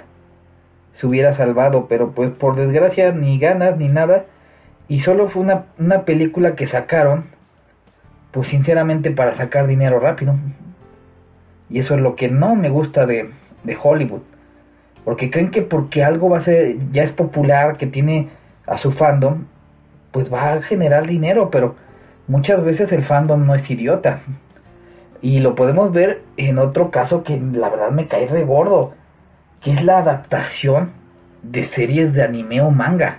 [0.96, 4.24] se hubiera salvado, pero pues por desgracia ni ganas ni nada
[4.88, 7.26] y solo fue una, una película que sacaron,
[8.32, 10.34] pues sinceramente para sacar dinero rápido.
[11.68, 13.30] Y eso es lo que no me gusta de,
[13.64, 14.22] de Hollywood.
[15.04, 18.28] Porque creen que porque algo va a ser, ya es popular, que tiene
[18.66, 19.44] a su fandom,
[20.10, 21.76] pues va a generar dinero, pero
[22.26, 24.20] muchas veces el fandom no es idiota.
[25.20, 28.94] Y lo podemos ver en otro caso que la verdad me cae re gordo,
[29.60, 30.92] que es la adaptación
[31.42, 33.18] de series de anime o manga.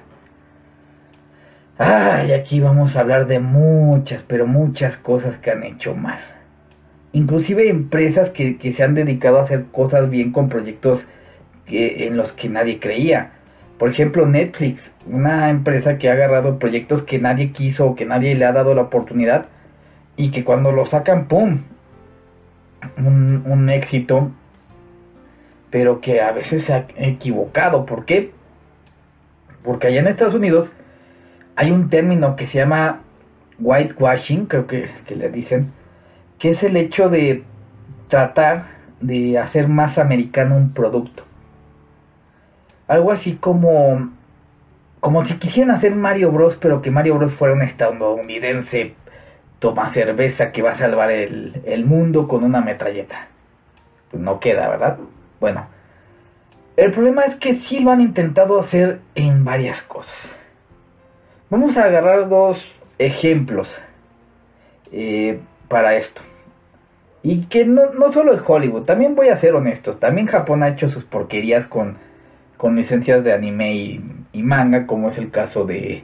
[1.82, 6.20] Ay, aquí vamos a hablar de muchas, pero muchas cosas que han hecho mal.
[7.13, 11.00] Inclusive empresas que, se han dedicado a hacer cosas bien con proyectos
[11.65, 13.32] que, en los que nadie creía.
[13.78, 18.36] Por ejemplo, Netflix, una empresa que ha agarrado proyectos que nadie quiso o que nadie
[18.36, 19.46] le ha dado la oportunidad
[20.18, 21.62] y que cuando lo sacan, ¡pum!
[22.98, 24.32] Un éxito,
[25.70, 27.86] pero que a veces se ha equivocado.
[27.86, 28.32] ¿Por qué?
[29.63, 30.68] Porque allá en Estados Unidos
[31.60, 33.02] hay un término que se llama
[33.60, 35.74] whitewashing, creo que, le dicen,
[36.39, 37.43] que es el hecho de
[38.08, 38.67] tratar
[39.02, 41.24] de hacer más americano un producto.
[42.88, 44.10] Algo así como
[45.02, 48.93] como si quisieran hacer Mario Bros, pero que Mario Bros fuera un estadounidense
[49.60, 53.28] toma cerveza que va a salvar el, el mundo con una metralleta.
[54.10, 54.98] Pues no queda, ¿verdad?
[55.41, 55.67] Bueno,
[56.78, 60.38] el problema es que sí lo han intentado hacer en varias cosas.
[61.50, 62.60] Vamos a agarrar dos
[63.00, 63.68] ejemplos
[64.92, 66.22] eh, para esto.
[67.24, 70.70] Y que no, no solo es Hollywood, también voy a ser honesto, también Japón ha
[70.70, 71.98] hecho sus porquerías con,
[72.56, 73.74] con licencias de anime
[74.32, 76.04] y, manga, como es el caso de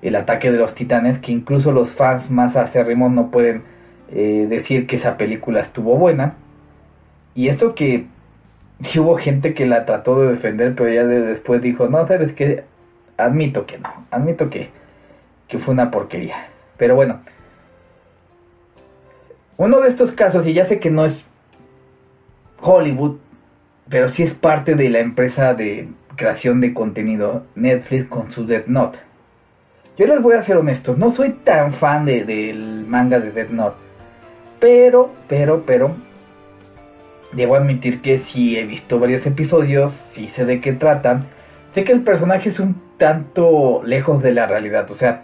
[0.00, 3.62] El ataque de los titanes, que incluso los fans más acérrimos no pueden
[4.12, 6.36] eh, decir que esa película estuvo buena.
[7.34, 8.06] Y eso que
[8.96, 12.62] hubo gente que la trató de defender, pero ya después dijo, no, sabes que
[13.16, 14.70] admito que no, admito que,
[15.48, 16.48] que fue una porquería.
[16.76, 17.20] Pero bueno,
[19.56, 21.14] uno de estos casos, y ya sé que no es
[22.60, 23.18] Hollywood,
[23.88, 28.66] pero sí es parte de la empresa de creación de contenido Netflix con su Death
[28.66, 28.98] Note.
[29.96, 33.50] Yo les voy a ser honestos, no soy tan fan de, del manga de Death
[33.50, 33.76] Note,
[34.58, 35.94] pero, pero, pero,
[37.32, 41.26] debo admitir que sí he visto varios episodios, sí sé de qué tratan,
[41.74, 45.22] sé que el personaje es un tanto lejos de la realidad, o sea,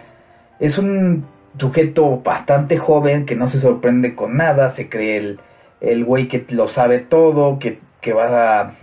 [0.61, 1.27] es un
[1.59, 5.41] sujeto bastante joven que no se sorprende con nada, se cree el,
[5.81, 8.75] el güey que lo sabe todo, que, que va a,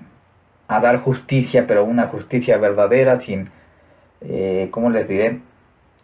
[0.67, 3.49] a, dar justicia, pero una justicia verdadera, sin,
[4.21, 5.39] eh, ¿cómo les diré?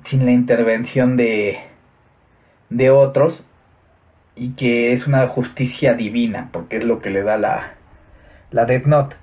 [0.05, 1.57] Sin la intervención de,
[2.69, 3.43] de otros,
[4.35, 7.73] y que es una justicia divina, porque es lo que le da la,
[8.51, 9.15] la Death Note.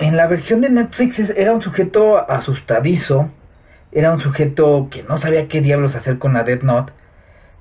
[0.00, 3.30] En la versión de Netflix era un sujeto asustadizo,
[3.92, 6.92] era un sujeto que no sabía qué diablos hacer con la Death Note.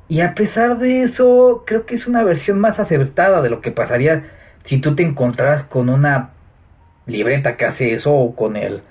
[0.07, 3.71] Y a pesar de eso, creo que es una versión más acertada de lo que
[3.71, 4.23] pasaría
[4.65, 6.31] si tú te encontraras con una
[7.05, 8.81] libreta que hace eso o con el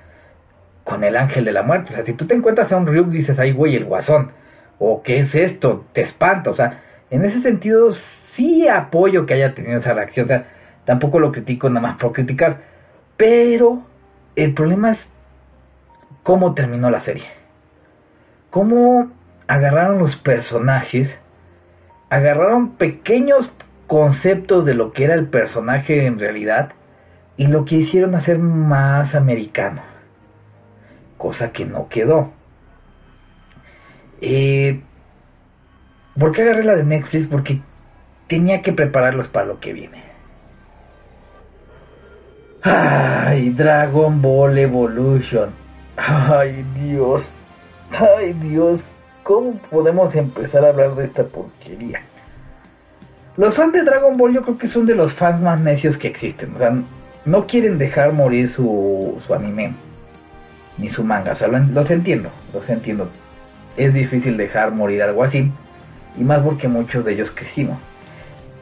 [0.85, 1.93] con el ángel de la muerte.
[1.93, 4.33] O sea, si tú te encuentras a un Ryuk dices, ay güey, el guasón.
[4.79, 6.51] O qué es esto, te espanta.
[6.51, 7.95] O sea, en ese sentido
[8.35, 10.25] sí apoyo que haya tenido esa reacción.
[10.25, 10.47] O sea,
[10.85, 12.63] tampoco lo critico nada más por criticar.
[13.17, 13.83] Pero
[14.37, 14.99] el problema es
[16.23, 17.27] cómo terminó la serie.
[18.51, 19.11] Cómo
[19.47, 21.09] agarraron los personajes,
[22.09, 23.51] agarraron pequeños
[23.87, 26.73] conceptos de lo que era el personaje en realidad
[27.37, 29.83] y lo que hicieron hacer más americano.
[31.17, 32.33] Cosa que no quedó.
[34.21, 34.81] Eh,
[36.19, 37.27] ¿Por qué agarré la de Netflix?
[37.29, 37.61] Porque
[38.29, 40.03] tenía que prepararlos para lo que viene.
[42.63, 45.60] Ay, Dragon Ball Evolution.
[46.07, 47.23] Ay, Dios.
[47.93, 48.81] Ay, Dios.
[49.23, 52.01] ¿Cómo podemos empezar a hablar de esta porquería?
[53.37, 56.09] Los fans de Dragon Ball yo creo que son de los fans más necios que
[56.09, 56.55] existen.
[56.55, 56.75] O sea,
[57.27, 59.75] no quieren dejar morir su, su anime.
[60.79, 61.33] Ni su manga.
[61.33, 62.31] O sea, los entiendo.
[62.55, 63.09] Los entiendo.
[63.77, 65.51] Es difícil dejar morir algo así.
[66.17, 67.79] Y más porque muchos de ellos crecimos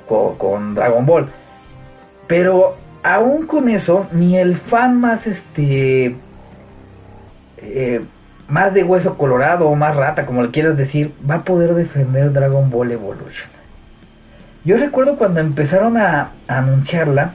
[0.09, 1.29] con, con Dragon Ball.
[2.27, 6.17] Pero aún con eso, ni el fan más este
[7.63, 8.01] eh,
[8.49, 12.33] más de hueso colorado o más rata, como le quieras decir, va a poder defender
[12.33, 13.49] Dragon Ball Evolution.
[14.65, 17.33] Yo recuerdo cuando empezaron a, anunciarla,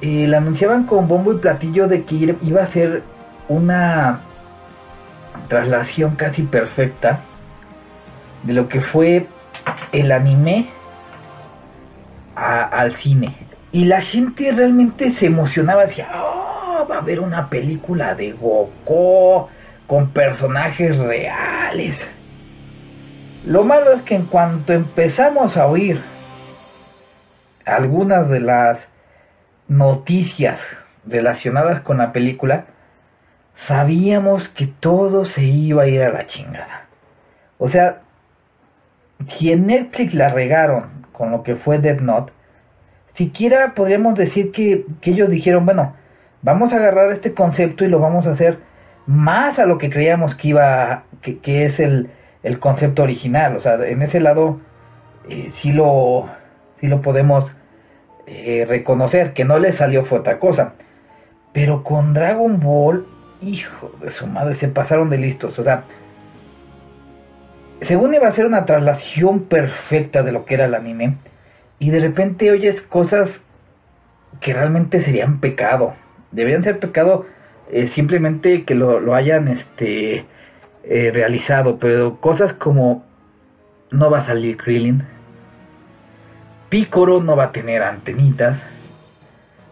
[0.00, 3.02] eh, la anunciaban con bombo y platillo de que iba a ser
[3.48, 4.20] una
[5.48, 7.20] traslación casi perfecta
[8.42, 9.26] de lo que fue
[9.92, 10.68] el anime
[12.34, 13.34] al cine.
[13.72, 16.08] Y la gente realmente se emocionaba, decía,
[16.86, 19.48] va a haber una película de Goku
[19.86, 21.96] con personajes reales.
[23.46, 26.00] Lo malo es que en cuanto empezamos a oír
[27.64, 28.78] algunas de las
[29.68, 30.58] noticias
[31.06, 32.66] relacionadas con la película,
[33.66, 36.86] sabíamos que todo se iba a ir a la chingada.
[37.58, 38.00] O sea,
[39.36, 42.32] si en Netflix la regaron con lo que fue Dead Note,
[43.14, 45.94] siquiera podríamos decir que, que ellos dijeron, bueno,
[46.46, 48.58] vamos a agarrar este concepto y lo vamos a hacer
[49.06, 52.08] más a lo que creíamos que iba, que, es el,
[52.44, 53.56] el, concepto original.
[53.56, 54.60] O sea, en ese lado
[55.28, 56.28] eh, sí, lo,
[56.80, 57.50] sí lo podemos
[58.28, 60.74] eh, reconocer, que no le salió fue otra cosa.
[61.52, 63.06] Pero con Dragon Ball,
[63.42, 65.58] hijo de su madre, se pasaron de listos.
[65.58, 65.82] O sea,
[67.82, 71.16] según iba a ser una traslación perfecta de lo que era el anime,
[71.80, 73.30] y de repente oyes cosas
[74.40, 75.94] que realmente serían pecado
[76.36, 77.26] deberían ser pecado
[77.70, 80.24] eh, simplemente que lo, hayan este
[80.84, 83.04] eh, realizado, pero cosas como
[83.90, 85.02] no va a salir Krillin,
[86.68, 88.60] Picoro no va a tener antenitas,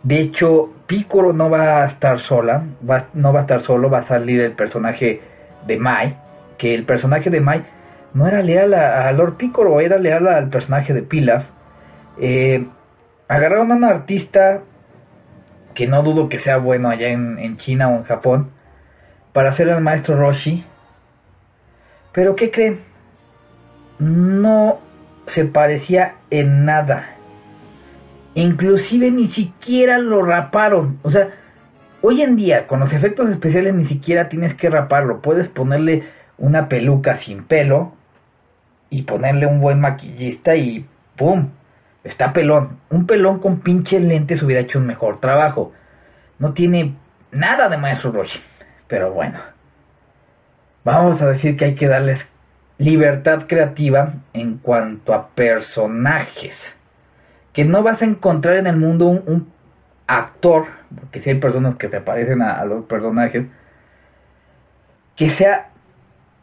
[0.03, 2.64] de hecho Picoro no va a estar sola,
[3.12, 5.20] no va a estar solo, va a salir el personaje
[5.66, 6.16] de Mai,
[6.59, 7.64] que el personaje de Mai
[8.14, 11.44] no era leal a, Lord Picoro, era leal al personaje de Pilaf.
[12.20, 12.64] Eh,
[13.29, 14.62] agarraron a un artista
[15.74, 18.50] que no dudo que sea bueno allá en, China o en Japón,
[19.32, 20.64] para hacer el maestro Roshi.
[22.12, 22.80] Pero ¿qué creen?
[23.98, 24.78] No
[25.28, 27.14] se parecía en nada,
[28.34, 30.98] Inclusive ni siquiera lo raparon.
[31.02, 31.28] O sea,
[32.02, 35.22] hoy en día con los efectos especiales ni siquiera tienes que raparlo.
[35.22, 36.04] Puedes ponerle
[36.37, 37.92] una peluca sin pelo
[38.90, 40.84] y ponerle un buen maquillista y
[41.16, 41.50] ¡pum!
[42.04, 42.78] Está pelón.
[42.90, 45.72] Un pelón con pinches lentes hubiera hecho un mejor trabajo.
[46.38, 46.94] No tiene
[47.32, 48.38] nada de maestro Roshi.
[48.86, 49.40] Pero bueno.
[50.84, 52.20] Vamos a decir que hay que darles
[52.76, 56.56] libertad creativa en cuanto a personajes.
[57.54, 59.54] Que no vas a encontrar en el mundo un,
[60.06, 63.46] actor, porque si hay personas que se parecen a, los personajes,
[65.16, 65.70] que sea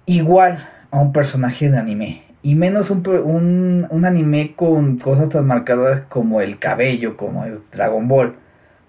[0.05, 2.23] igual a un personaje de anime.
[2.43, 7.59] Y menos un, un, un, anime con cosas tan marcadas como el cabello, como el
[7.71, 8.35] Dragon Ball.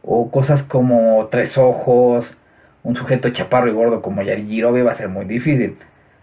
[0.02, 2.26] O cosas como tres ojos,
[2.82, 5.76] un sujeto chaparro y gordo como Yarijirobe va a ser muy difícil.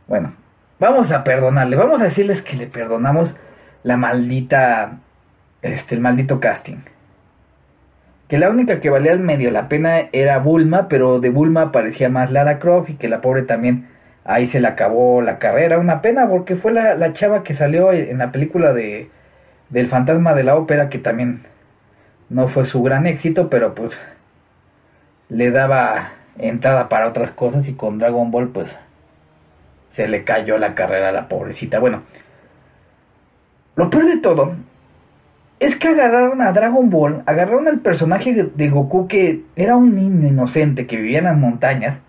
[0.07, 0.33] Bueno,
[0.79, 3.29] vamos a perdonarle, vamos a decirles que le perdonamos
[3.83, 4.97] la maldita,
[5.61, 6.77] este, el maldito casting.
[8.27, 12.09] Que la única que valía al medio la pena era Bulma, pero de Bulma parecía
[12.09, 13.87] más Lara Croft y que la pobre también
[14.25, 15.79] ahí se le acabó la carrera.
[15.79, 19.09] Una pena porque fue la, la chava que salió en la película de
[19.69, 21.43] del fantasma de la ópera que también
[22.29, 23.91] no fue su gran éxito, pero pues
[25.29, 28.69] le daba entrada para otras cosas y con Dragon Ball pues
[29.95, 31.79] se le cayó la carrera a la pobrecita.
[31.79, 32.03] Bueno,
[33.75, 34.53] lo peor de todo
[35.59, 40.27] es que agarraron a Dragon Ball, agarraron al personaje de Goku que era un niño
[40.27, 41.99] inocente que vivía en las montañas,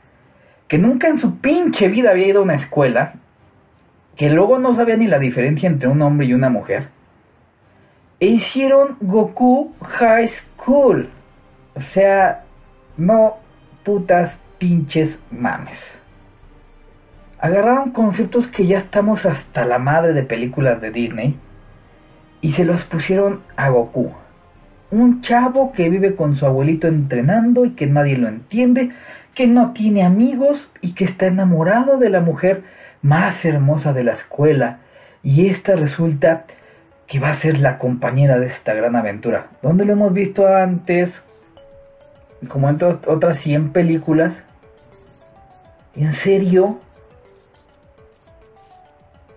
[0.71, 3.15] que nunca en su pinche vida había ido a una escuela,
[4.17, 6.91] que luego no sabía ni la diferencia entre un hombre y una mujer,
[8.21, 11.09] e hicieron Goku High School.
[11.75, 12.45] O sea,
[12.97, 13.39] no
[13.85, 15.81] putas pinches mames.
[17.41, 21.37] Agarraron conceptos que ya estamos hasta la madre de películas de Disney
[22.43, 24.13] y se los pusieron a Goku.
[24.93, 28.91] Un chavo que vive con su abuelito entrenando y que nadie lo entiende,
[29.35, 32.63] que no tiene amigos y que está enamorado de la mujer
[33.03, 34.79] más hermosa de la escuela.
[35.23, 36.45] Y esta resulta
[37.07, 39.47] que va a ser la compañera de esta gran aventura.
[39.63, 41.11] ¿Dónde lo hemos visto antes?
[42.49, 44.33] como en otras 100 películas.
[45.95, 46.81] ¿En serio?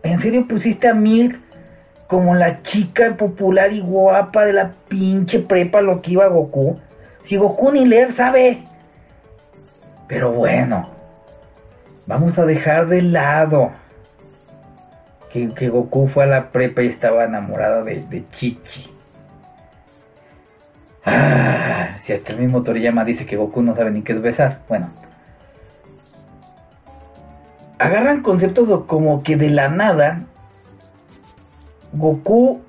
[0.04, 1.40] ¿En serio pusiste a Milk
[2.08, 6.80] como la chica popular y guapa de la pinche prepa lo que iba Goku?
[7.28, 8.64] Si Goku ni leer sabe.
[10.14, 10.84] Pero bueno,
[12.06, 13.72] vamos a dejar de lado
[15.32, 18.92] que, Goku fue a la prepa y estaba enamorado de, Chichi.
[21.04, 24.60] Ah, si hasta el mismo Toriyama dice que Goku no sabe ni qué es besar,
[24.70, 24.92] bueno.
[27.80, 30.20] Agarran conceptos como que de la nada
[31.92, 32.62] Goku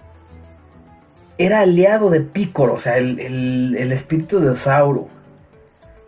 [1.36, 5.08] era aliado de Piccolo, o sea, el, el espíritu de Osauro.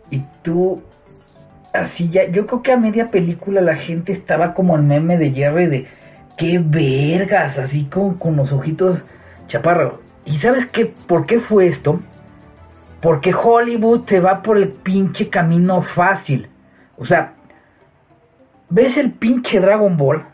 [0.09, 0.81] Y tú,
[1.81, 5.31] así ya, yo creo que a media película la gente estaba como el meme de
[5.31, 5.87] Jerry de
[6.37, 9.01] qué vergas, así con, con los ojitos
[9.47, 9.93] chaparros.
[10.25, 10.93] ¿Y sabes qué?
[11.07, 11.99] ¿Por qué fue esto?
[13.01, 16.49] Porque Hollywood te va por el pinche camino fácil.
[16.97, 17.33] O sea,
[18.69, 20.25] ves el pinche Dragon Ball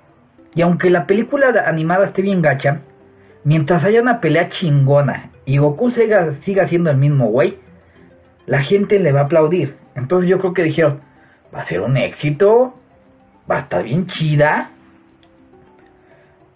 [0.56, 2.82] y aunque la película animada esté bien gacha,
[3.44, 7.58] mientras haya una pelea chingona y Goku siga, siga siendo el mismo güey,
[8.46, 9.76] la gente le va a aplaudir.
[9.96, 11.02] Entonces yo creo que dijeron,
[11.54, 12.74] va a ser un éxito,
[13.50, 14.72] va a estar bien chida.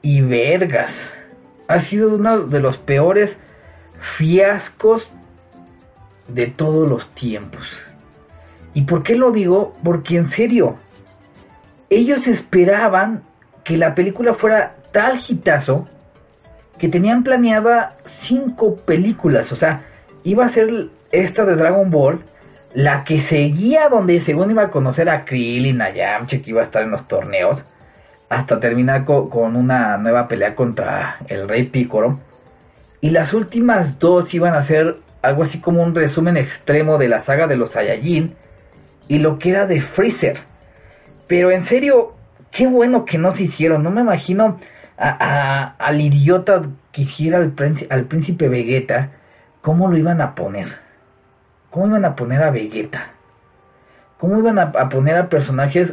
[0.02, 0.92] Y vergas,
[1.68, 3.36] ha sido uno de los peores
[4.18, 5.08] fiascos
[6.28, 7.66] de todos los tiempos.
[8.74, 9.74] ¿Y por qué lo digo?
[9.84, 10.76] Porque en serio,
[11.90, 13.24] ellos esperaban
[13.64, 15.88] que la película fuera tal hitazo
[16.78, 19.82] que tenían planeada cinco películas, o sea,
[20.24, 22.24] iba a ser esta de Dragon Ball,
[22.74, 26.66] la que seguía donde según iba a conocer a Krillin, a Yamcha, que iba a
[26.66, 27.60] estar en los torneos,
[28.30, 32.20] hasta terminar con, una nueva pelea contra el Rey Piccolo.
[33.02, 37.24] Y las últimas dos iban a ser algo así como un resumen extremo de la
[37.26, 38.36] saga de los Saiyajin
[39.08, 40.40] y lo que era de Freezer.
[41.28, 42.16] Pero en serio,
[42.52, 43.84] qué bueno que no se hicieron.
[43.84, 44.60] No me imagino
[44.98, 47.54] a, al idiota que hiciera al,
[47.90, 49.12] al, príncipe Vegeta,
[49.62, 50.87] cómo lo iban a poner.
[51.70, 53.12] ¿Cómo iban a poner a Vegeta?
[54.20, 55.92] ¿Cómo iban a, poner a personajes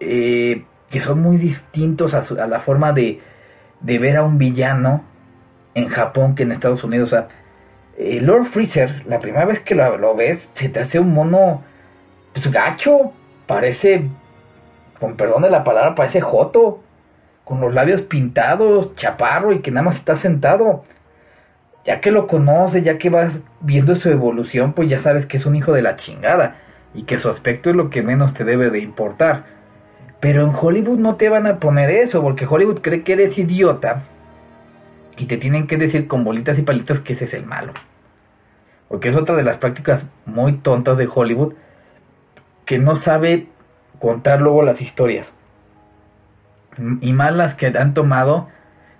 [0.00, 3.20] eh, que son muy distintos a, la forma de,
[3.80, 5.04] ver a un villano
[5.74, 7.08] en Japón que en Estados Unidos?
[7.08, 7.28] O sea,
[7.96, 11.62] eh, Lord Freezer, la primera vez que lo, ves, se te hace un mono
[12.34, 13.12] pues, gacho,
[13.46, 14.08] parece,
[15.00, 16.80] con perdón de la palabra, parece joto,
[17.44, 20.84] con los labios pintados, chaparro y que nada más está sentado.
[21.88, 23.32] Ya que lo conoces, ya que vas
[23.62, 26.56] viendo su evolución, pues ya sabes que es un hijo de la chingada
[26.92, 29.44] y que su aspecto es lo que menos te debe de importar.
[30.20, 34.02] Pero en Hollywood no te van a poner eso, porque Hollywood cree que eres idiota
[35.16, 37.72] y te tienen que decir con bolitas y palitos que ese es el malo.
[38.88, 41.54] Porque es otra de las prácticas muy tontas de Hollywood
[42.66, 43.46] que no sabe
[43.98, 45.26] contar luego las historias.
[47.00, 48.48] Y más las que han tomado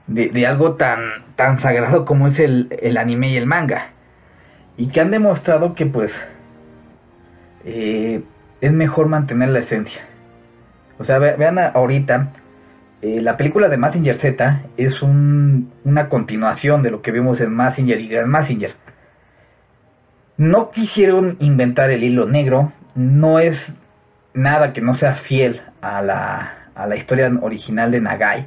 [0.09, 1.00] de, algo tan,
[1.36, 3.90] tan sagrado como es el, anime y el manga.
[4.76, 6.12] Y que han demostrado que pues
[7.64, 8.22] eh,
[8.61, 10.02] es mejor mantener la esencia.
[10.98, 12.32] O sea, vean ahorita,
[13.02, 18.00] eh, la película de Massinger Z es una continuación de lo que vimos en Massinger
[18.00, 18.74] y Grand Massinger.
[20.36, 23.59] No quisieron inventar el hilo negro, no es
[24.34, 28.46] nada que no sea fiel a la, a la historia original de Nagai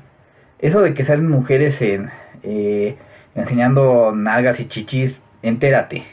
[0.61, 2.09] eso de que salen mujeres en,
[2.43, 2.95] eh,
[3.35, 6.03] enseñando nalgas y chichis, entérate.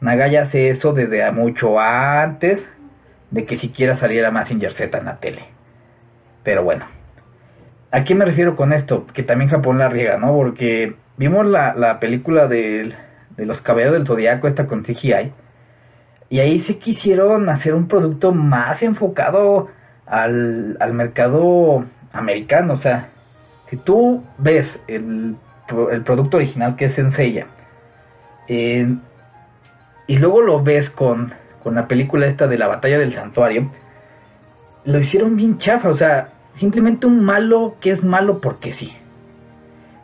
[0.00, 2.60] Nagaya hace eso desde mucho antes
[3.30, 5.44] de que siquiera saliera Massinger Z en la tele.
[6.42, 6.86] Pero bueno,
[7.90, 9.06] ¿a qué me refiero con esto?
[9.14, 10.34] Que también Japón la riega, ¿no?
[10.34, 12.94] Porque vimos la, la película de,
[13.36, 15.32] de los caballeros del zodiaco, esta con CGI,
[16.28, 19.68] y ahí sí quisieron hacer un producto más enfocado
[20.06, 23.08] al, al mercado americano, o sea,
[23.72, 25.36] si tú ves el,
[26.04, 27.46] producto original que es Senseiya,
[28.46, 28.86] eh,
[30.06, 33.70] y luego lo ves con, con la película esta de la batalla del santuario,
[34.84, 38.92] lo hicieron bien chafa, o sea, simplemente un malo que es malo porque sí.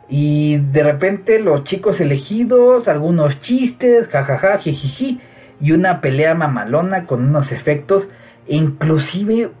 [0.09, 5.21] Y de repente los chicos elegidos, algunos chistes, jajaja, jijiji,
[5.61, 8.05] y una pelea mamalona con unos efectos,
[8.47, 9.51] inclusive,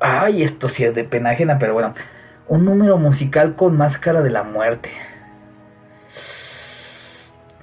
[0.00, 1.94] ay, esto sí es de pena ajena, pero bueno,
[2.50, 4.90] un número musical con máscara de la muerte.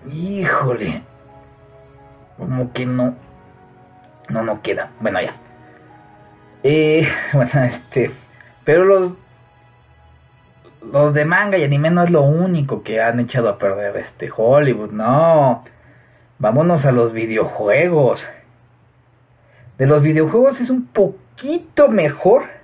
[0.09, 1.03] Híjole.
[2.37, 3.13] Como que no.
[4.29, 4.91] No, no queda.
[5.01, 5.35] Bueno, ya.
[6.63, 8.11] Eh, bueno, este.
[8.63, 9.11] Pero los.
[10.89, 14.31] Los de manga y anime no es lo único que han echado a perder este
[14.33, 15.65] Hollywood, no.
[16.39, 18.23] Vámonos a los videojuegos.
[19.77, 22.56] De los videojuegos es un poquito mejor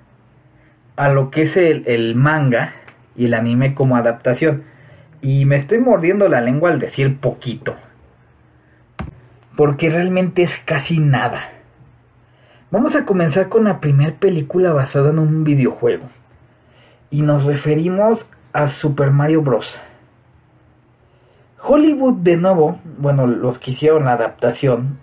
[0.96, 2.74] a lo que es el, manga
[3.16, 4.64] y el anime como adaptación.
[5.22, 7.76] Y me estoy mordiendo la lengua al decir poquito.
[9.56, 11.50] Porque realmente es casi nada.
[12.72, 16.10] Vamos a comenzar con la primera película basada en un videojuego.
[17.10, 19.68] Y nos referimos a Super Mario Bros.
[21.62, 25.00] Hollywood de nuevo, bueno, los que hicieron la adaptación,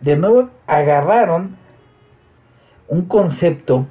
[0.00, 1.56] de nuevo agarraron
[2.86, 3.86] un concepto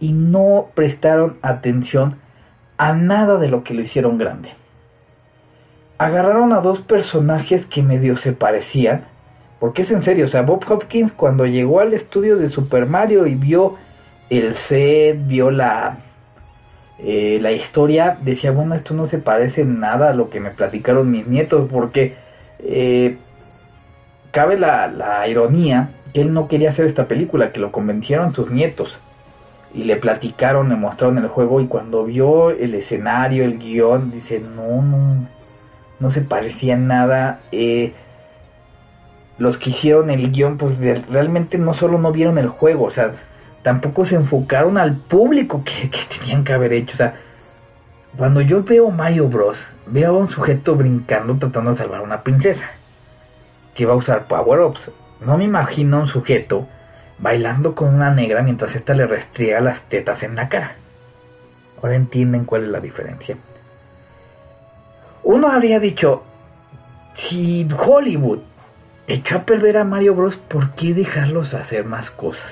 [0.00, 2.16] y no prestaron atención
[2.78, 4.50] a nada de lo que lo hicieron grande.
[5.98, 9.04] Agarraron a dos personajes que medio se parecían,
[9.60, 13.26] porque es en serio, o sea, Bob Hopkins cuando llegó al estudio de Super Mario
[13.26, 13.76] y vio
[14.30, 15.98] el set, vio la,
[16.98, 21.10] eh, la historia, decía, bueno, esto no se parece nada a lo que me platicaron
[21.10, 22.14] mis nietos, porque
[22.60, 23.18] eh,
[24.30, 28.50] cabe la, la ironía que él no quería hacer esta película, que lo convencieron sus
[28.50, 28.98] nietos
[29.72, 34.40] y le platicaron, le mostraron el juego y cuando vio el escenario, el guion, dice,
[34.40, 35.26] no, no,
[36.00, 37.40] no se parecía nada.
[37.52, 37.92] Eh,
[39.38, 40.76] los que hicieron el guion, pues
[41.08, 43.12] realmente no solo no vieron el juego, o sea,
[43.62, 46.94] tampoco se enfocaron al público que, que tenían que haber hecho.
[46.94, 47.14] O sea,
[48.16, 49.56] cuando yo veo Mario Bros,
[49.86, 52.70] veo a un sujeto brincando tratando de salvar a una princesa
[53.74, 54.80] que va a usar power-ups.
[55.24, 56.66] No me imagino un sujeto
[57.20, 60.72] bailando con una negra mientras ésta le restriega las tetas en la cara.
[61.82, 63.36] Ahora entienden cuál es la diferencia.
[65.22, 66.22] Uno habría dicho,
[67.14, 68.40] si Hollywood
[69.06, 72.50] echó a perder a Mario Bros, ¿por qué dejarlos hacer más cosas?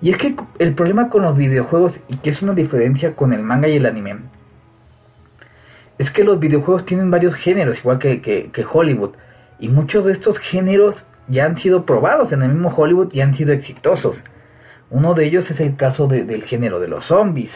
[0.00, 3.42] Y es que el problema con los videojuegos, y que es una diferencia con el
[3.42, 4.16] manga y el anime,
[5.98, 9.12] es que los videojuegos tienen varios géneros, igual que, que Hollywood,
[9.60, 10.96] y muchos de estos géneros
[11.28, 14.16] ya han sido probados en el mismo Hollywood y han sido exitosos.
[14.90, 17.50] Uno de ellos es el caso del género de los zombies.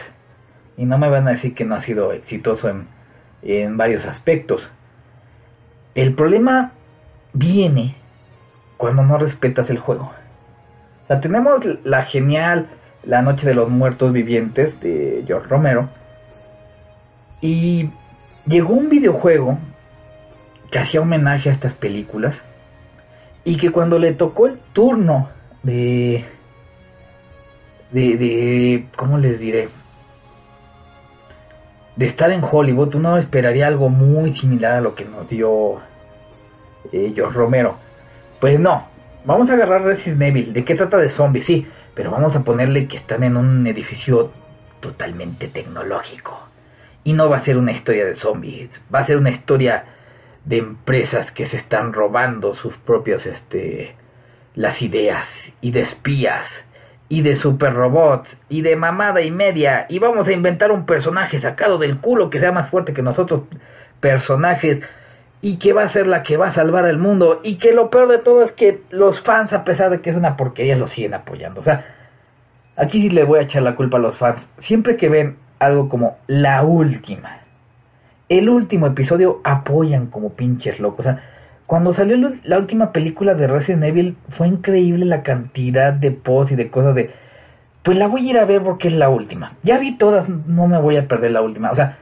[0.77, 2.87] Y no me van a decir que no ha sido exitoso en,
[3.43, 4.67] en varios aspectos.
[5.95, 6.71] El problema
[7.33, 7.95] viene
[8.77, 10.11] cuando no respetas el juego.
[11.21, 12.67] Tenemos la genial
[13.03, 15.89] La Noche de los Muertos Vivientes de George Romero.
[17.41, 17.89] Y
[18.45, 19.57] llegó un videojuego
[20.71, 22.35] que hacía homenaje a estas películas
[23.47, 25.29] y que cuando le tocó el turno
[25.63, 26.25] de,
[27.91, 29.69] de, de ¿cómo les diré?
[31.95, 35.77] de estar en Hollywood, uno esperaría algo muy similar a lo que nos dio
[36.91, 37.77] eh, George Romero.
[38.41, 38.85] Pues no,
[39.23, 40.51] vamos a agarrar Resident Evil.
[40.51, 41.45] ¿De qué trata de zombies?
[41.45, 44.29] Sí, pero vamos a ponerle que están en un edificio
[44.81, 46.37] totalmente tecnológico.
[47.05, 49.85] Y no va a ser una historia de zombies, va a ser una historia
[50.47, 53.95] de empresas que se están robando sus propios, este,
[54.55, 55.27] las ideas
[55.59, 56.47] y de espías
[57.09, 59.85] y de super robots y de mamada y media.
[59.89, 63.43] Y vamos a inventar un personaje sacado del culo que sea más fuerte que nosotros
[63.99, 64.79] personajes
[65.41, 67.41] y que va a ser la que va a salvar el mundo.
[67.43, 70.15] Y que lo peor de todo es que los fans a pesar de que es
[70.15, 71.59] una porquería lo siguen apoyando.
[71.59, 71.85] O sea
[72.77, 74.39] aquí sí le voy a echar la culpa a los fans.
[74.59, 77.39] Siempre que ven algo como la última
[78.29, 81.23] el último episodio apoyan como pinches locos o sea
[81.65, 86.55] cuando salió la última película de Resident Evil fue increíble la cantidad de posts y
[86.55, 87.11] de cosas de
[87.87, 89.53] pues la voy a ir a ver porque es la última.
[89.63, 91.71] Ya vi todas, no me voy a perder la última.
[91.71, 91.95] O sea,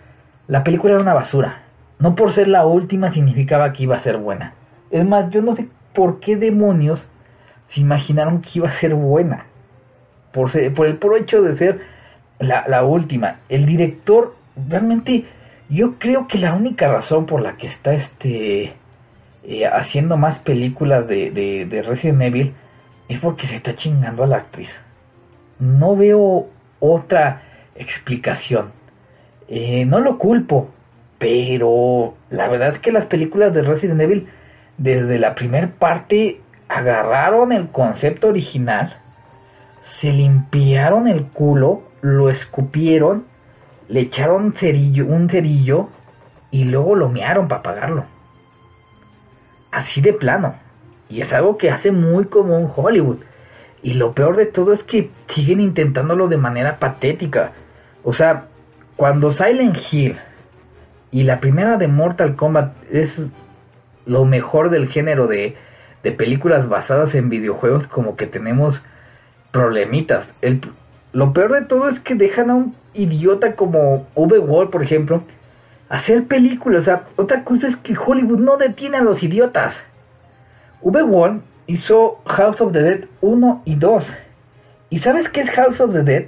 [0.47, 1.61] la película era una basura.
[1.99, 4.53] No por ser la última significaba que iba a ser buena.
[4.89, 6.99] Es más, yo no sé por qué demonios
[7.69, 9.45] se imaginaron que iba a ser buena.
[10.34, 11.82] Por, por el puro hecho de ser
[12.39, 13.36] la, la última.
[13.47, 14.34] El director,
[14.67, 15.26] realmente,
[15.70, 18.74] yo creo que la única razón por la que está este
[19.43, 22.53] eh, haciendo más películas de, de, Resident Evil
[23.07, 24.70] es porque se está chingando a la actriz.
[25.59, 26.47] No veo
[26.80, 27.41] otra
[27.76, 28.72] explicación.
[29.47, 30.70] Eh, no lo culpo,
[31.20, 34.28] pero la verdad es que las películas de Resident Evil
[34.78, 38.95] desde la primera parte agarraron el concepto original,
[39.99, 43.26] se limpiaron el culo, lo escupieron,
[43.88, 45.90] le echaron cerillo, un cerillo
[46.52, 48.06] y luego lo mearon para pagarlo
[49.76, 50.56] así de plano.
[51.10, 53.18] Y es algo que hace muy común Hollywood.
[53.84, 57.52] Y lo peor de todo es que siguen intentándolo de manera patética.
[58.04, 58.46] O sea,
[58.96, 60.18] cuando Silent Hill
[61.12, 63.12] y la primera de Mortal Kombat es
[64.06, 65.56] lo mejor del género de,
[66.04, 68.80] de películas basadas en videojuegos, como que tenemos
[69.52, 70.26] problemitas.
[70.42, 70.62] El,
[71.14, 75.24] lo peor de todo es que dejan a un idiota como V-Wall, por ejemplo,
[75.89, 76.82] hacer películas.
[76.82, 79.74] O sea, otra cosa es que Hollywood no detiene a los idiotas.
[80.82, 84.04] V-Wall hizo House of the Dead 1 y 2.
[84.89, 86.26] ¿Y sabes qué es House of the Dead?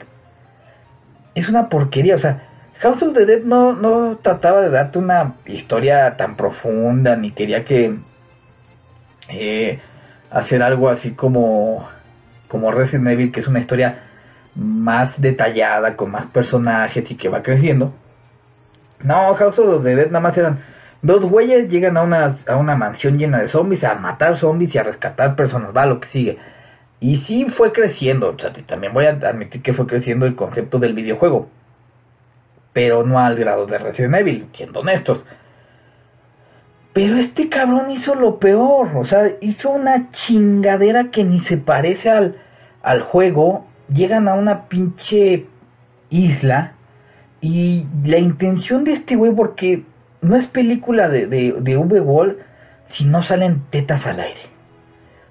[1.36, 2.44] Es una porquería, o sea,
[2.80, 7.64] House of the Dead no, no trataba de darte una historia tan profunda, ni quería
[7.64, 7.96] que
[9.30, 9.80] eh,
[10.32, 11.88] hacer algo así como,
[12.48, 14.00] como Resident Evil, que es una historia
[14.58, 17.94] más detallada, con más personajes y que va creciendo.
[19.04, 20.60] No, House of the Dead nada más eran
[21.02, 24.78] dos güeyes llegan a una, a una mansión llena de zombies a matar zombies y
[24.78, 26.38] a rescatar personas, va lo que sigue.
[27.00, 30.80] Y sí fue creciendo, o sea, también voy a admitir que fue creciendo el concepto
[30.80, 31.48] del videojuego.
[32.74, 35.20] Pero no al grado de Resident Evil, siendo honestos.
[36.94, 42.10] Pero este cabrón hizo lo peor, o sea, hizo una chingadera que ni se parece
[42.10, 42.38] al,
[42.82, 43.68] al juego.
[43.94, 45.46] Llegan a una pinche
[46.10, 46.74] isla
[47.42, 49.84] y la intención de este güey, porque
[50.22, 52.38] no es película de, de, de V-Wall
[52.92, 54.42] si no salen tetas al aire.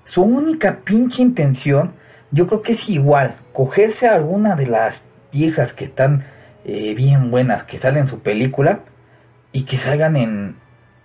[0.07, 1.93] Su única pinche intención,
[2.31, 4.95] yo creo que es igual, cogerse a alguna de las
[5.33, 6.25] viejas que están
[6.65, 8.81] eh, bien buenas, que salen en su película,
[9.53, 10.57] y que salgan en,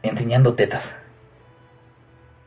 [0.04, 0.84] enseñando tetas.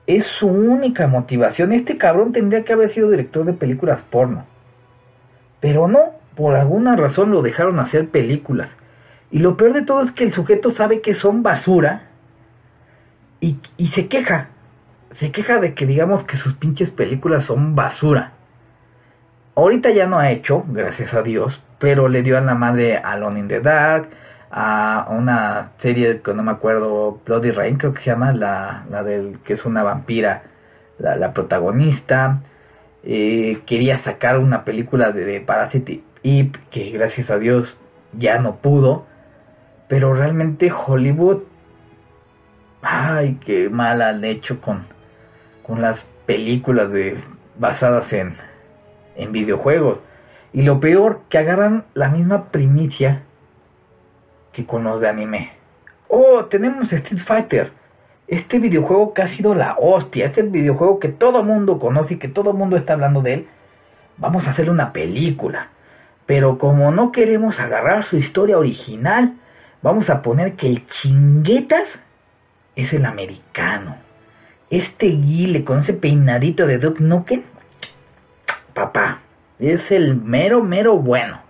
[0.06, 1.72] Es su única motivación.
[1.72, 4.44] Este cabrón tendría que haber sido director de películas porno.
[5.64, 8.68] Pero no, por alguna razón lo dejaron hacer películas.
[9.30, 12.02] Y lo peor de todo es que el sujeto sabe que son basura
[13.40, 14.48] y, y se queja.
[15.12, 18.32] Se queja de que digamos que sus pinches películas son basura.
[19.54, 23.40] Ahorita ya no ha hecho, gracias a Dios, pero le dio a la madre Alone
[23.40, 24.10] in the Dark,
[24.50, 29.02] a una serie que no me acuerdo, Bloody Rain creo que se llama, la, la
[29.02, 30.42] del que es una vampira,
[30.98, 32.42] la, la protagonista.
[33.06, 37.68] Eh, quería sacar una película de, Parasite y que gracias a Dios
[38.12, 39.06] ya no pudo.
[39.88, 41.42] Pero realmente Hollywood,
[42.82, 44.86] ay, qué mal han hecho con,
[45.62, 47.18] con las películas de,
[47.58, 48.36] basadas en,
[49.16, 49.98] en videojuegos.
[50.52, 53.22] Y lo peor, que agarran la misma primicia
[54.52, 55.52] que con los de anime.
[56.08, 57.72] Oh, tenemos Street Fighter.
[58.26, 60.26] Este videojuego que ha sido la hostia.
[60.26, 63.46] Este videojuego que todo mundo conoce y que todo mundo está hablando de él.
[64.16, 65.68] Vamos a hacerle una película.
[66.26, 69.34] Pero como no queremos agarrar su historia original,
[69.82, 71.86] vamos a poner que el chinguetas
[72.76, 73.96] es el americano.
[74.70, 77.42] Este guile con ese peinadito de Duke Nukem,
[78.72, 79.20] papá,
[79.58, 81.40] es el mero, mero bueno.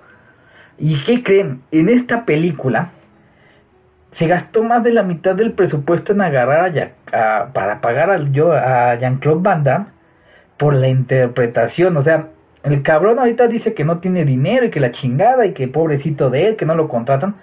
[0.79, 1.63] ¿Y qué creen?
[1.71, 2.91] En esta película
[4.15, 6.73] se gastó más de la mitad del presupuesto en agarrar
[7.13, 9.87] a, para pagar al, yo, a Jean-Claude Van Damme
[10.57, 11.97] por la interpretación.
[11.97, 12.29] O sea,
[12.63, 16.31] el cabrón ahorita dice que no tiene dinero y que la chingada y que pobrecito
[16.31, 17.35] de él, que no lo contratan.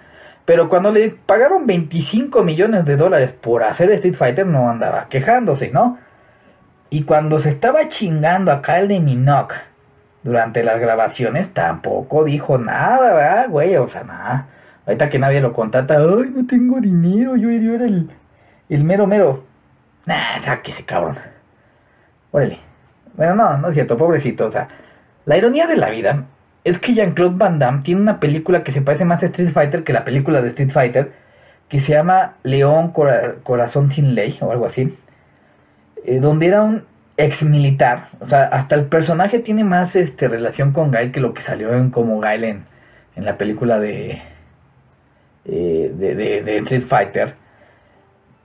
[0.45, 5.69] Pero cuando le pagaron 25 millones de dólares por hacer Street Fighter no andaba quejándose,
[5.69, 5.99] ¿no?
[6.89, 9.55] Y cuando se estaba chingando a Kyle de Minogue
[10.23, 13.75] durante las grabaciones tampoco dijo nada, ¿verdad, güey?
[13.77, 14.47] O sea, nada.
[14.85, 18.09] Ahorita que nadie lo contrata, ay, no tengo dinero, yo, era el,
[18.69, 19.43] el mero mero.
[20.05, 21.17] Nah, sáquese, cabrón.
[22.31, 22.59] Órale.
[23.15, 24.47] Bueno, no, no es cierto, pobrecito.
[24.47, 24.67] O sea,
[25.25, 26.25] la ironía de la vida
[26.63, 29.83] es que Jean-Claude Van Damme tiene una película que se parece más a Street Fighter
[29.83, 31.11] que la película de Street Fighter,
[31.69, 34.97] que se llama León Corazón sin Ley o algo así,
[36.05, 36.83] eh, donde era un
[37.17, 38.09] ex militar.
[38.19, 41.73] O sea, hasta el personaje tiene más este, relación con Gail que lo que salió
[41.73, 42.65] en como Gail en,
[43.15, 44.21] en la película de,
[45.45, 47.33] eh, de, de, Street Fighter,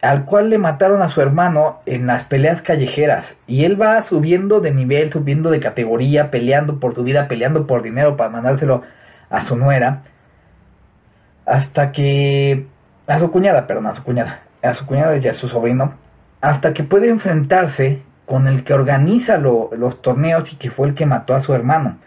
[0.01, 3.27] al cual le mataron a su hermano en las peleas callejeras.
[3.47, 7.83] Y él va subiendo de nivel, subiendo de categoría, peleando por su vida, peleando por
[7.83, 8.83] dinero para mandárselo
[9.31, 10.03] a su nuera.
[11.45, 12.67] Hasta que...
[13.07, 14.41] A su cuñada, perdón, a su cuñada.
[14.63, 15.95] A su cuñada y a su sobrino.
[16.41, 21.07] Hasta que puede enfrentarse con el que organiza los torneos y que fue el que
[21.07, 21.99] mató a su hermano.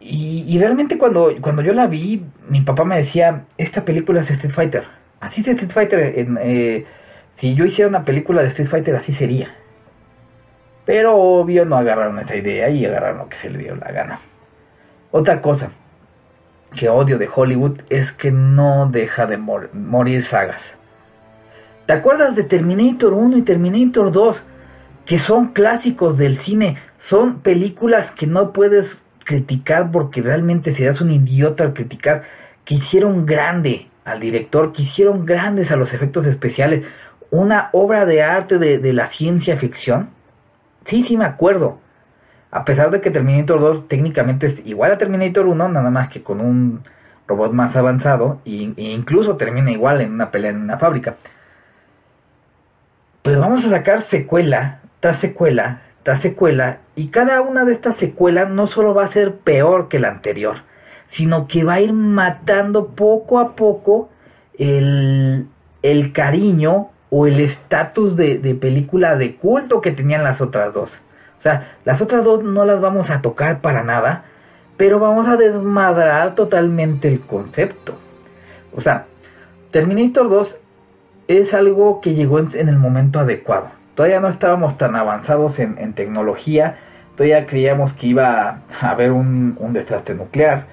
[0.00, 4.54] Y, realmente cuando, cuando yo la vi, mi papá me decía, esta película es Street
[4.54, 4.84] Fighter.
[5.20, 6.14] Así es Street Fighter.
[6.42, 6.86] Eh,
[7.40, 9.54] si yo hiciera una película de Street Fighter, así sería.
[10.84, 14.20] Pero obvio no agarraron esa idea y agarraron lo que se le dio la gana.
[15.10, 15.70] Otra cosa
[16.76, 20.60] que odio de Hollywood es que no deja de morir sagas.
[21.86, 24.42] ¿Te acuerdas de Terminator 1 y Terminator 2?
[25.06, 26.76] Que son clásicos del cine.
[27.00, 28.86] Son películas que no puedes
[29.28, 32.22] criticar porque realmente serás un idiota al criticar
[32.64, 36.82] que hicieron grande al director, que hicieron grandes a los efectos especiales,
[37.30, 40.08] una obra de arte de, la ciencia ficción.
[40.86, 41.78] Sí, sí me acuerdo.
[42.50, 46.22] A pesar de que Terminator 2 técnicamente es igual a Terminator 1, nada más que
[46.22, 46.84] con un
[47.26, 51.16] robot más avanzado e incluso termina igual en una pelea en una fábrica.
[53.20, 55.82] Pero vamos a sacar secuela tras secuela
[56.16, 60.08] secuela y cada una de estas secuelas no solo va a ser peor que la
[60.08, 60.62] anterior,
[61.10, 64.08] sino que va a ir matando poco a poco
[64.58, 65.46] el,
[65.82, 70.90] el cariño o el estatus de, de película de culto que tenían las otras dos.
[71.38, 74.24] O sea, las otras dos no las vamos a tocar para nada,
[74.76, 77.98] pero vamos a desmadrar totalmente el concepto.
[78.74, 79.06] O sea,
[79.70, 80.56] Terminator 2
[81.28, 83.77] es algo que llegó en el momento adecuado.
[83.98, 86.76] Todavía no estábamos tan avanzados en, tecnología,
[87.16, 90.66] todavía creíamos que iba a haber un, desastre nuclear,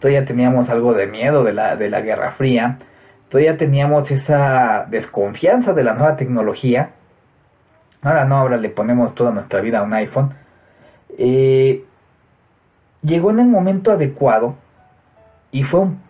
[0.00, 2.78] todavía teníamos algo de miedo de la, de la Guerra Fría,
[3.28, 6.90] todavía teníamos esa desconfianza de la nueva tecnología.
[8.02, 10.34] Ahora no, ahora le ponemos toda nuestra vida a un iPhone.
[11.18, 11.84] Eh,
[13.02, 14.56] llegó en el momento adecuado
[15.52, 16.00] y fue un,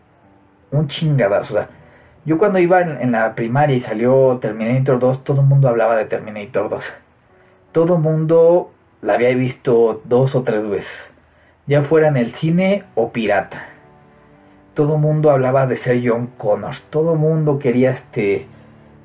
[0.71, 1.67] un chingadazo.
[2.25, 6.05] Yo cuando iba en, la primaria y salió Terminator 2, todo el mundo hablaba de
[6.05, 6.85] Terminator 2.
[7.73, 8.71] Todo el mundo
[9.01, 10.93] la había visto dos o tres veces,
[11.67, 13.67] ya fuera en el cine o pirata.
[14.75, 18.47] Todo el mundo hablaba de ser John Connors, todo el mundo quería este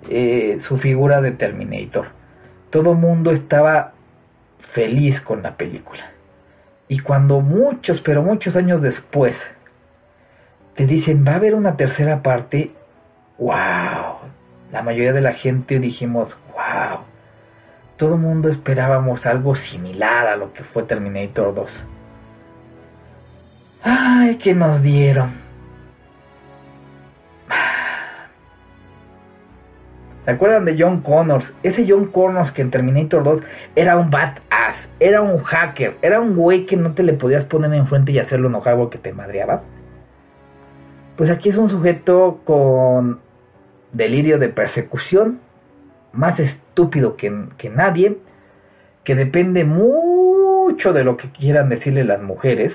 [0.10, 2.08] eh, su figura de Terminator.
[2.70, 3.94] Todo el mundo estaba
[4.74, 6.12] feliz con la película.
[6.88, 9.36] Y cuando muchos, pero muchos años después,
[10.76, 12.72] te dicen va a haber una tercera parte,
[13.38, 14.18] wow.
[14.72, 17.00] La mayoría de la gente dijimos, wow.
[17.98, 21.84] Todo el mundo esperábamos algo similar a lo que fue Terminator 2.
[23.84, 25.48] Ay, que nos dieron.
[30.26, 31.46] ¿Se acuerdan de John Connors?
[31.64, 33.42] Ese John Connors que en Terminator 2
[33.76, 37.74] era un badass, era un hacker, era un güey que no te le podías poner
[37.74, 39.62] enfrente y hacerlo enojar porque te madreaba.
[41.16, 43.22] Pues aquí es un sujeto con
[43.92, 45.40] delirio de persecución,
[46.14, 47.30] más estúpido que,
[47.70, 48.18] nadie,
[49.04, 52.74] que depende mucho de lo que quieran decirle las mujeres,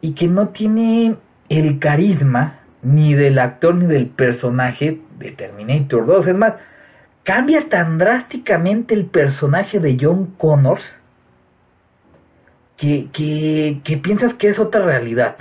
[0.00, 1.16] y que no tiene
[1.48, 6.26] el carisma ni del actor ni del personaje de Terminator 2.
[6.26, 6.54] Es más,
[7.22, 10.82] cambia tan drásticamente el personaje de John Connors
[12.76, 13.08] que,
[13.84, 15.36] que, piensas que es otra realidad,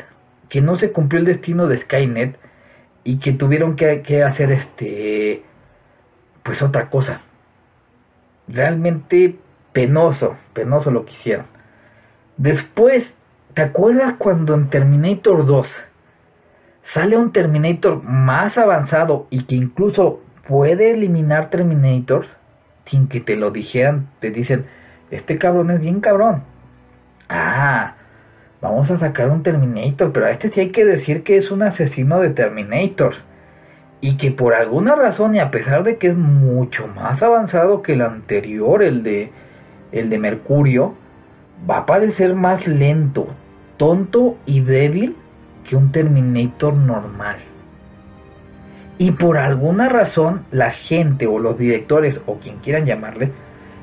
[0.48, 2.38] que no se cumplió el destino de Skynet
[3.04, 5.44] y que tuvieron que, hacer este
[6.44, 7.22] pues otra cosa
[8.48, 9.36] realmente
[9.74, 11.46] penoso penoso lo que hicieron
[12.38, 13.06] después
[13.54, 15.68] ¿te acuerdas cuando en Terminator 2
[16.84, 22.28] sale un Terminator más avanzado y que incluso puede eliminar Terminators
[22.88, 24.66] sin que te lo dijeran, te dicen,
[25.12, 26.44] este cabrón es bien cabrón.
[27.30, 27.96] Ah,
[28.62, 31.64] vamos a sacar un Terminator, pero a este sí hay que decir que es un
[31.64, 33.18] asesino de Terminators.
[34.00, 37.94] Y que por alguna razón, y a pesar de que es mucho más avanzado que
[37.94, 39.32] el anterior, el de,
[39.92, 40.96] el de Mercurio,
[41.70, 43.28] va a parecer más lento,
[43.78, 45.16] tonto y débil
[45.68, 47.38] que un Terminator normal.
[48.98, 53.32] Y por alguna razón la gente o los directores o quien quieran llamarle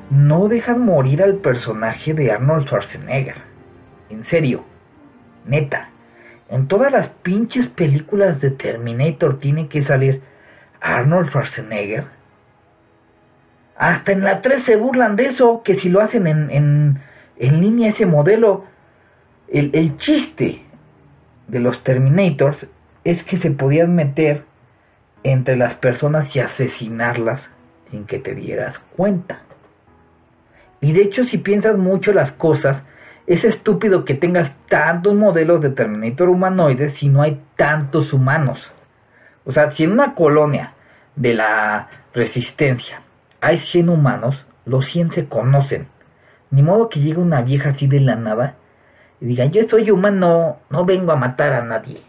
[0.09, 3.35] no dejan morir al personaje de Arnold Schwarzenegger.
[4.09, 4.63] En serio,
[5.49, 5.89] neta,
[6.49, 10.21] en todas las pinches películas de Terminator tiene que salir
[10.81, 12.05] Arnold Schwarzenegger.
[13.77, 16.99] Hasta en la 3 se burlan de eso, que si lo hacen en, en,
[17.37, 18.65] en línea ese modelo,
[19.47, 20.61] el, el chiste
[21.47, 22.57] de los Terminators
[23.03, 24.43] es que se podían meter
[25.23, 27.41] entre las personas y asesinarlas
[27.89, 29.39] sin que te dieras cuenta.
[30.81, 32.81] Y de hecho, si piensas mucho las cosas,
[33.29, 38.59] es estúpido que tengas tantos modelos de Terminator humanoides si no hay tantos humanos.
[39.45, 40.73] O sea, si en una colonia
[41.15, 43.03] de la resistencia
[43.39, 45.87] hay 100 humanos, los 100 se conocen.
[46.49, 48.55] Ni modo que llegue una vieja así de la nada
[49.21, 52.01] y diga, yo soy humano, no vengo a matar a nadie.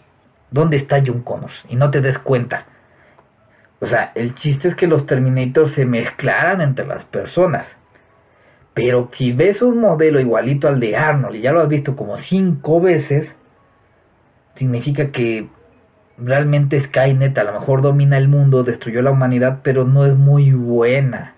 [0.50, 1.64] ¿Dónde está John Connors?
[1.68, 2.64] Y no te des cuenta.
[3.80, 7.66] O sea, el chiste es que los Terminators se mezclaran entre las personas.
[8.74, 12.18] Pero si ves un modelo igualito al de Arnold y ya lo has visto como
[12.18, 13.28] cinco veces,
[14.54, 15.48] significa que
[16.18, 20.52] realmente Skynet a lo mejor domina el mundo, destruyó la humanidad, pero no es muy
[20.52, 21.34] buena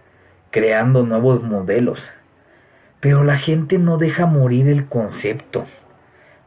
[0.50, 1.98] creando nuevos modelos.
[3.00, 5.66] Pero la gente no deja morir el concepto.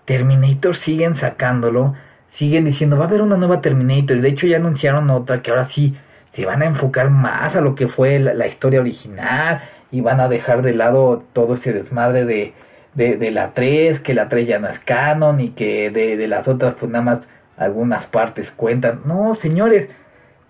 [0.05, 1.95] Terminator siguen sacándolo,
[2.31, 5.51] siguen diciendo, va a haber una nueva Terminator, y de hecho ya anunciaron otra que
[5.51, 5.97] ahora sí
[6.33, 9.61] se van a enfocar más a lo que fue la, historia original
[9.91, 12.53] y van a dejar de lado todo ese desmadre de,
[12.93, 16.47] de, la 3, que la 3 ya no es canon y que de, de las
[16.47, 17.19] otras pues nada más
[17.57, 19.01] algunas partes cuentan.
[19.05, 19.89] No, señores,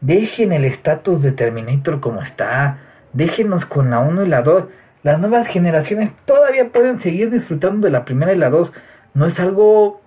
[0.02, 2.78] dejen el estatus de Terminator como está,
[3.14, 4.64] déjenos con la 1 y la 2
[5.06, 8.72] las nuevas generaciones todavía pueden seguir disfrutando de la primera y la dos.
[9.14, 10.02] No es algo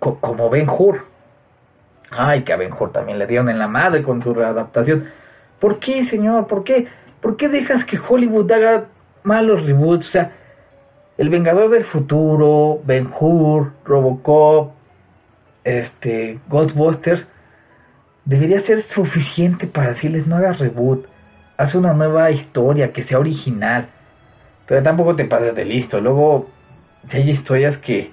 [0.00, 1.04] como Ben Hur.
[2.10, 5.04] Ay, que a Ben Hur también le dieron en la madre con su readaptación.
[5.60, 6.48] ¿Por qué, señor?
[6.48, 6.88] ¿Por qué?
[7.20, 8.84] ¿Por qué dejas que Hollywood haga
[9.22, 10.08] malos reboots?
[10.08, 10.32] O sea,
[11.18, 14.72] El Vengador del Futuro, Ben Hur, Robocop,
[15.64, 17.26] este, Ghostbusters,
[18.24, 21.06] debería ser suficiente para decirles no hagas reboot.
[21.56, 23.88] Haz una nueva historia que sea original.
[24.66, 26.00] Pero tampoco te pases de listo.
[26.00, 26.48] Luego,
[27.08, 28.10] si hay historias que,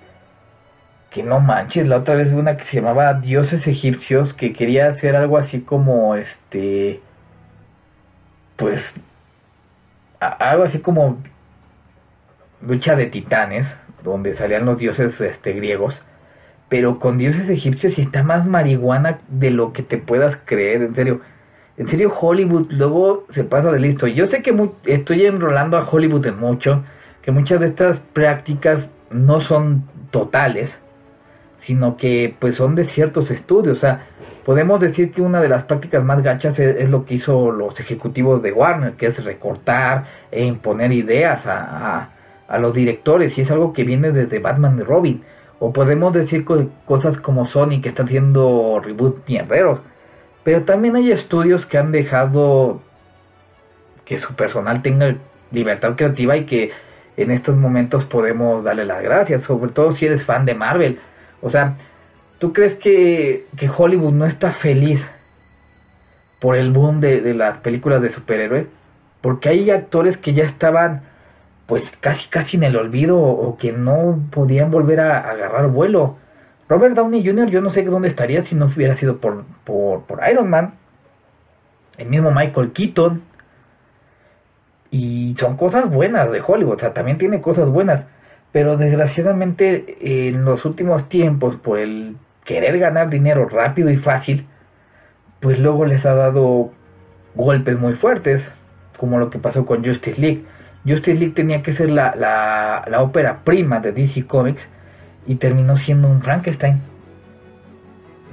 [1.12, 1.88] que no manches.
[1.88, 6.16] La otra vez una que se llamaba Dioses Egipcios, que quería hacer algo así como,
[6.16, 7.02] este,
[8.64, 8.82] pues,
[10.22, 11.22] algo así como
[12.62, 13.68] lucha de titanes,
[14.04, 15.94] donde salían los dioses este, griegos.
[16.70, 20.96] Pero con dioses egipcios y está más marihuana de lo que te puedas creer, en
[20.96, 21.22] serio
[21.76, 24.08] en serio Hollywood luego se pasa de listo.
[24.08, 24.56] Yo sé que
[24.86, 26.86] estoy enrolando a Hollywood en mucho,
[27.22, 30.70] que muchas de estas prácticas no son totales,
[31.66, 33.78] sino que pues son de ciertos estudios.
[33.78, 34.06] O sea,
[34.46, 38.42] podemos decir que una de las prácticas más gachas es, lo que hizo los ejecutivos
[38.42, 42.10] de Warner, que es recortar e imponer ideas a,
[42.48, 45.24] a, los directores, y es algo que viene desde Batman y Robin.
[45.60, 46.46] O podemos decir
[46.86, 49.80] cosas como Sony que está haciendo reboot mierderos
[50.44, 52.82] pero también hay estudios que han dejado
[54.06, 55.16] que su personal tenga
[55.52, 56.72] libertad creativa y que
[57.16, 61.00] en estos momentos podemos darle las gracias, sobre todo si eres fan de Marvel.
[61.44, 61.78] O sea,
[62.40, 65.02] ¿tú crees que, que Hollywood no está feliz
[66.40, 68.68] por el boom de, de las películas de superhéroes?
[69.22, 71.04] Porque hay actores que ya estaban
[71.68, 76.18] pues casi casi en el olvido o que no podían volver a agarrar vuelo.
[76.70, 77.50] Robert Downey Jr.
[77.50, 80.76] yo no sé dónde estaría si no hubiera sido por, por, por Iron Man.
[81.98, 83.22] El mismo Michael Keaton.
[84.92, 88.06] Y son cosas buenas de Hollywood, o sea, también tiene cosas buenas.
[88.54, 94.46] Pero desgraciadamente en los últimos tiempos, por el querer ganar dinero rápido y fácil,
[95.42, 96.72] pues luego les ha dado
[97.36, 98.44] golpes muy fuertes,
[98.98, 100.46] como lo que pasó con Justice League.
[100.86, 104.62] Justice League tenía que ser la, la, la ópera prima de DC Comics
[105.26, 106.80] y terminó siendo un Frankenstein.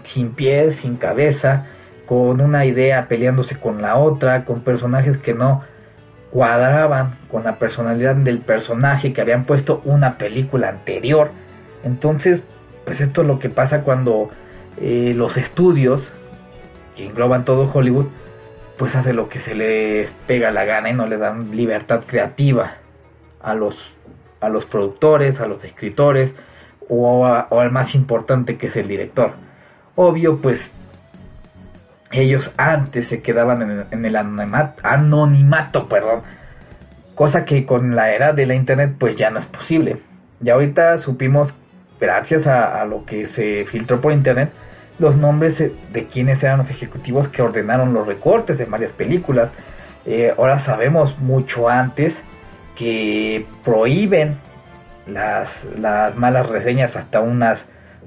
[0.05, 1.67] Sin pies, sin cabeza,
[2.05, 5.63] con una idea peleándose con la otra, con personajes que no
[6.31, 11.31] cuadraban con la personalidad del personaje que habían puesto una película anterior.
[11.85, 12.41] Entonces,
[12.85, 14.31] pues esto es lo que pasa cuando
[14.81, 16.03] eh, los estudios
[16.97, 18.07] que engloban todo Hollywood,
[18.79, 22.77] pues hace lo que se les pega la gana y no le dan libertad creativa
[23.43, 23.75] a los,
[24.41, 26.33] a los productores, a los escritores
[26.89, 29.33] o, al más importante que es el director.
[29.97, 30.61] Obvio, pues
[32.11, 36.23] ellos antes se quedaban en, el anonimato, perdón,
[37.15, 39.99] cosa que con la era de la internet pues ya no es posible.
[40.41, 41.53] Ya ahorita supimos,
[42.01, 44.51] gracias a, lo que se filtró por internet,
[44.99, 49.51] los nombres de quienes eran los ejecutivos que ordenaron los recortes de varias películas.
[50.07, 52.15] Eh, ahora sabemos mucho antes
[52.77, 54.39] que prohíben
[55.07, 55.51] las
[56.17, 57.59] malas reseñas hasta unas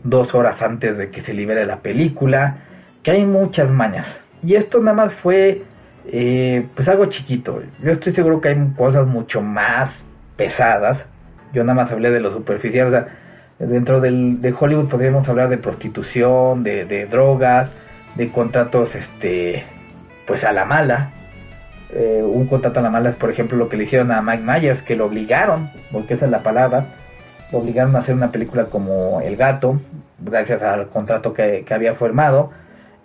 [0.04, 2.58] dos horas antes de que se libere la película,
[3.04, 4.08] que hay muchas mañas.
[4.42, 5.64] Y esto nada más fue
[6.08, 7.62] eh, pues algo chiquito.
[7.82, 9.92] Yo estoy seguro que hay cosas mucho más
[10.36, 11.00] pesadas.
[11.54, 13.08] Yo nada más hablé de lo superficial.
[13.60, 17.72] dentro del, de Hollywood podríamos hablar de prostitución, de, drogas,
[18.16, 19.64] de contratos, este,
[20.26, 21.12] pues a la mala.
[21.94, 24.44] Eh, un contrato a la mala es, por ejemplo, lo que le hicieron a Mike
[24.44, 26.86] Myers, que lo obligaron, porque esa es la palabra,
[27.52, 29.80] lo obligaron a hacer una película como El Gato,
[30.18, 32.50] gracias al contrato que, que había formado,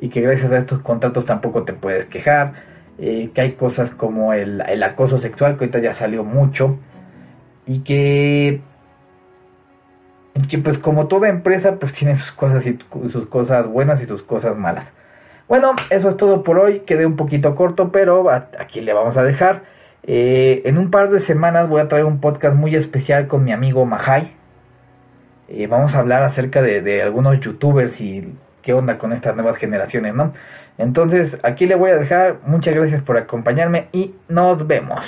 [0.01, 2.53] y que gracias a estos contratos tampoco te puedes quejar
[3.01, 6.79] eh, que hay cosas como el, acoso sexual, que ahorita ya salió mucho,
[7.65, 8.61] y que,
[10.51, 12.77] que pues como toda empresa, pues tiene sus cosas, y
[13.11, 14.87] sus cosas buenas y sus cosas malas.
[15.49, 19.23] Bueno, eso es todo por hoy, quedé un poquito corto, pero aquí le vamos a
[19.23, 19.63] dejar.
[20.03, 23.53] Eh, en un par de semanas voy a traer un podcast muy especial con mi
[23.53, 24.33] amigo Mahai.
[25.49, 28.35] Eh, vamos a hablar acerca de, de algunos youtubers y
[28.69, 30.35] qué onda con estas nuevas generaciones, ¿no?
[30.77, 32.41] Entonces, aquí le voy a dejar.
[32.45, 35.07] Muchas gracias por acompañarme y nos vemos.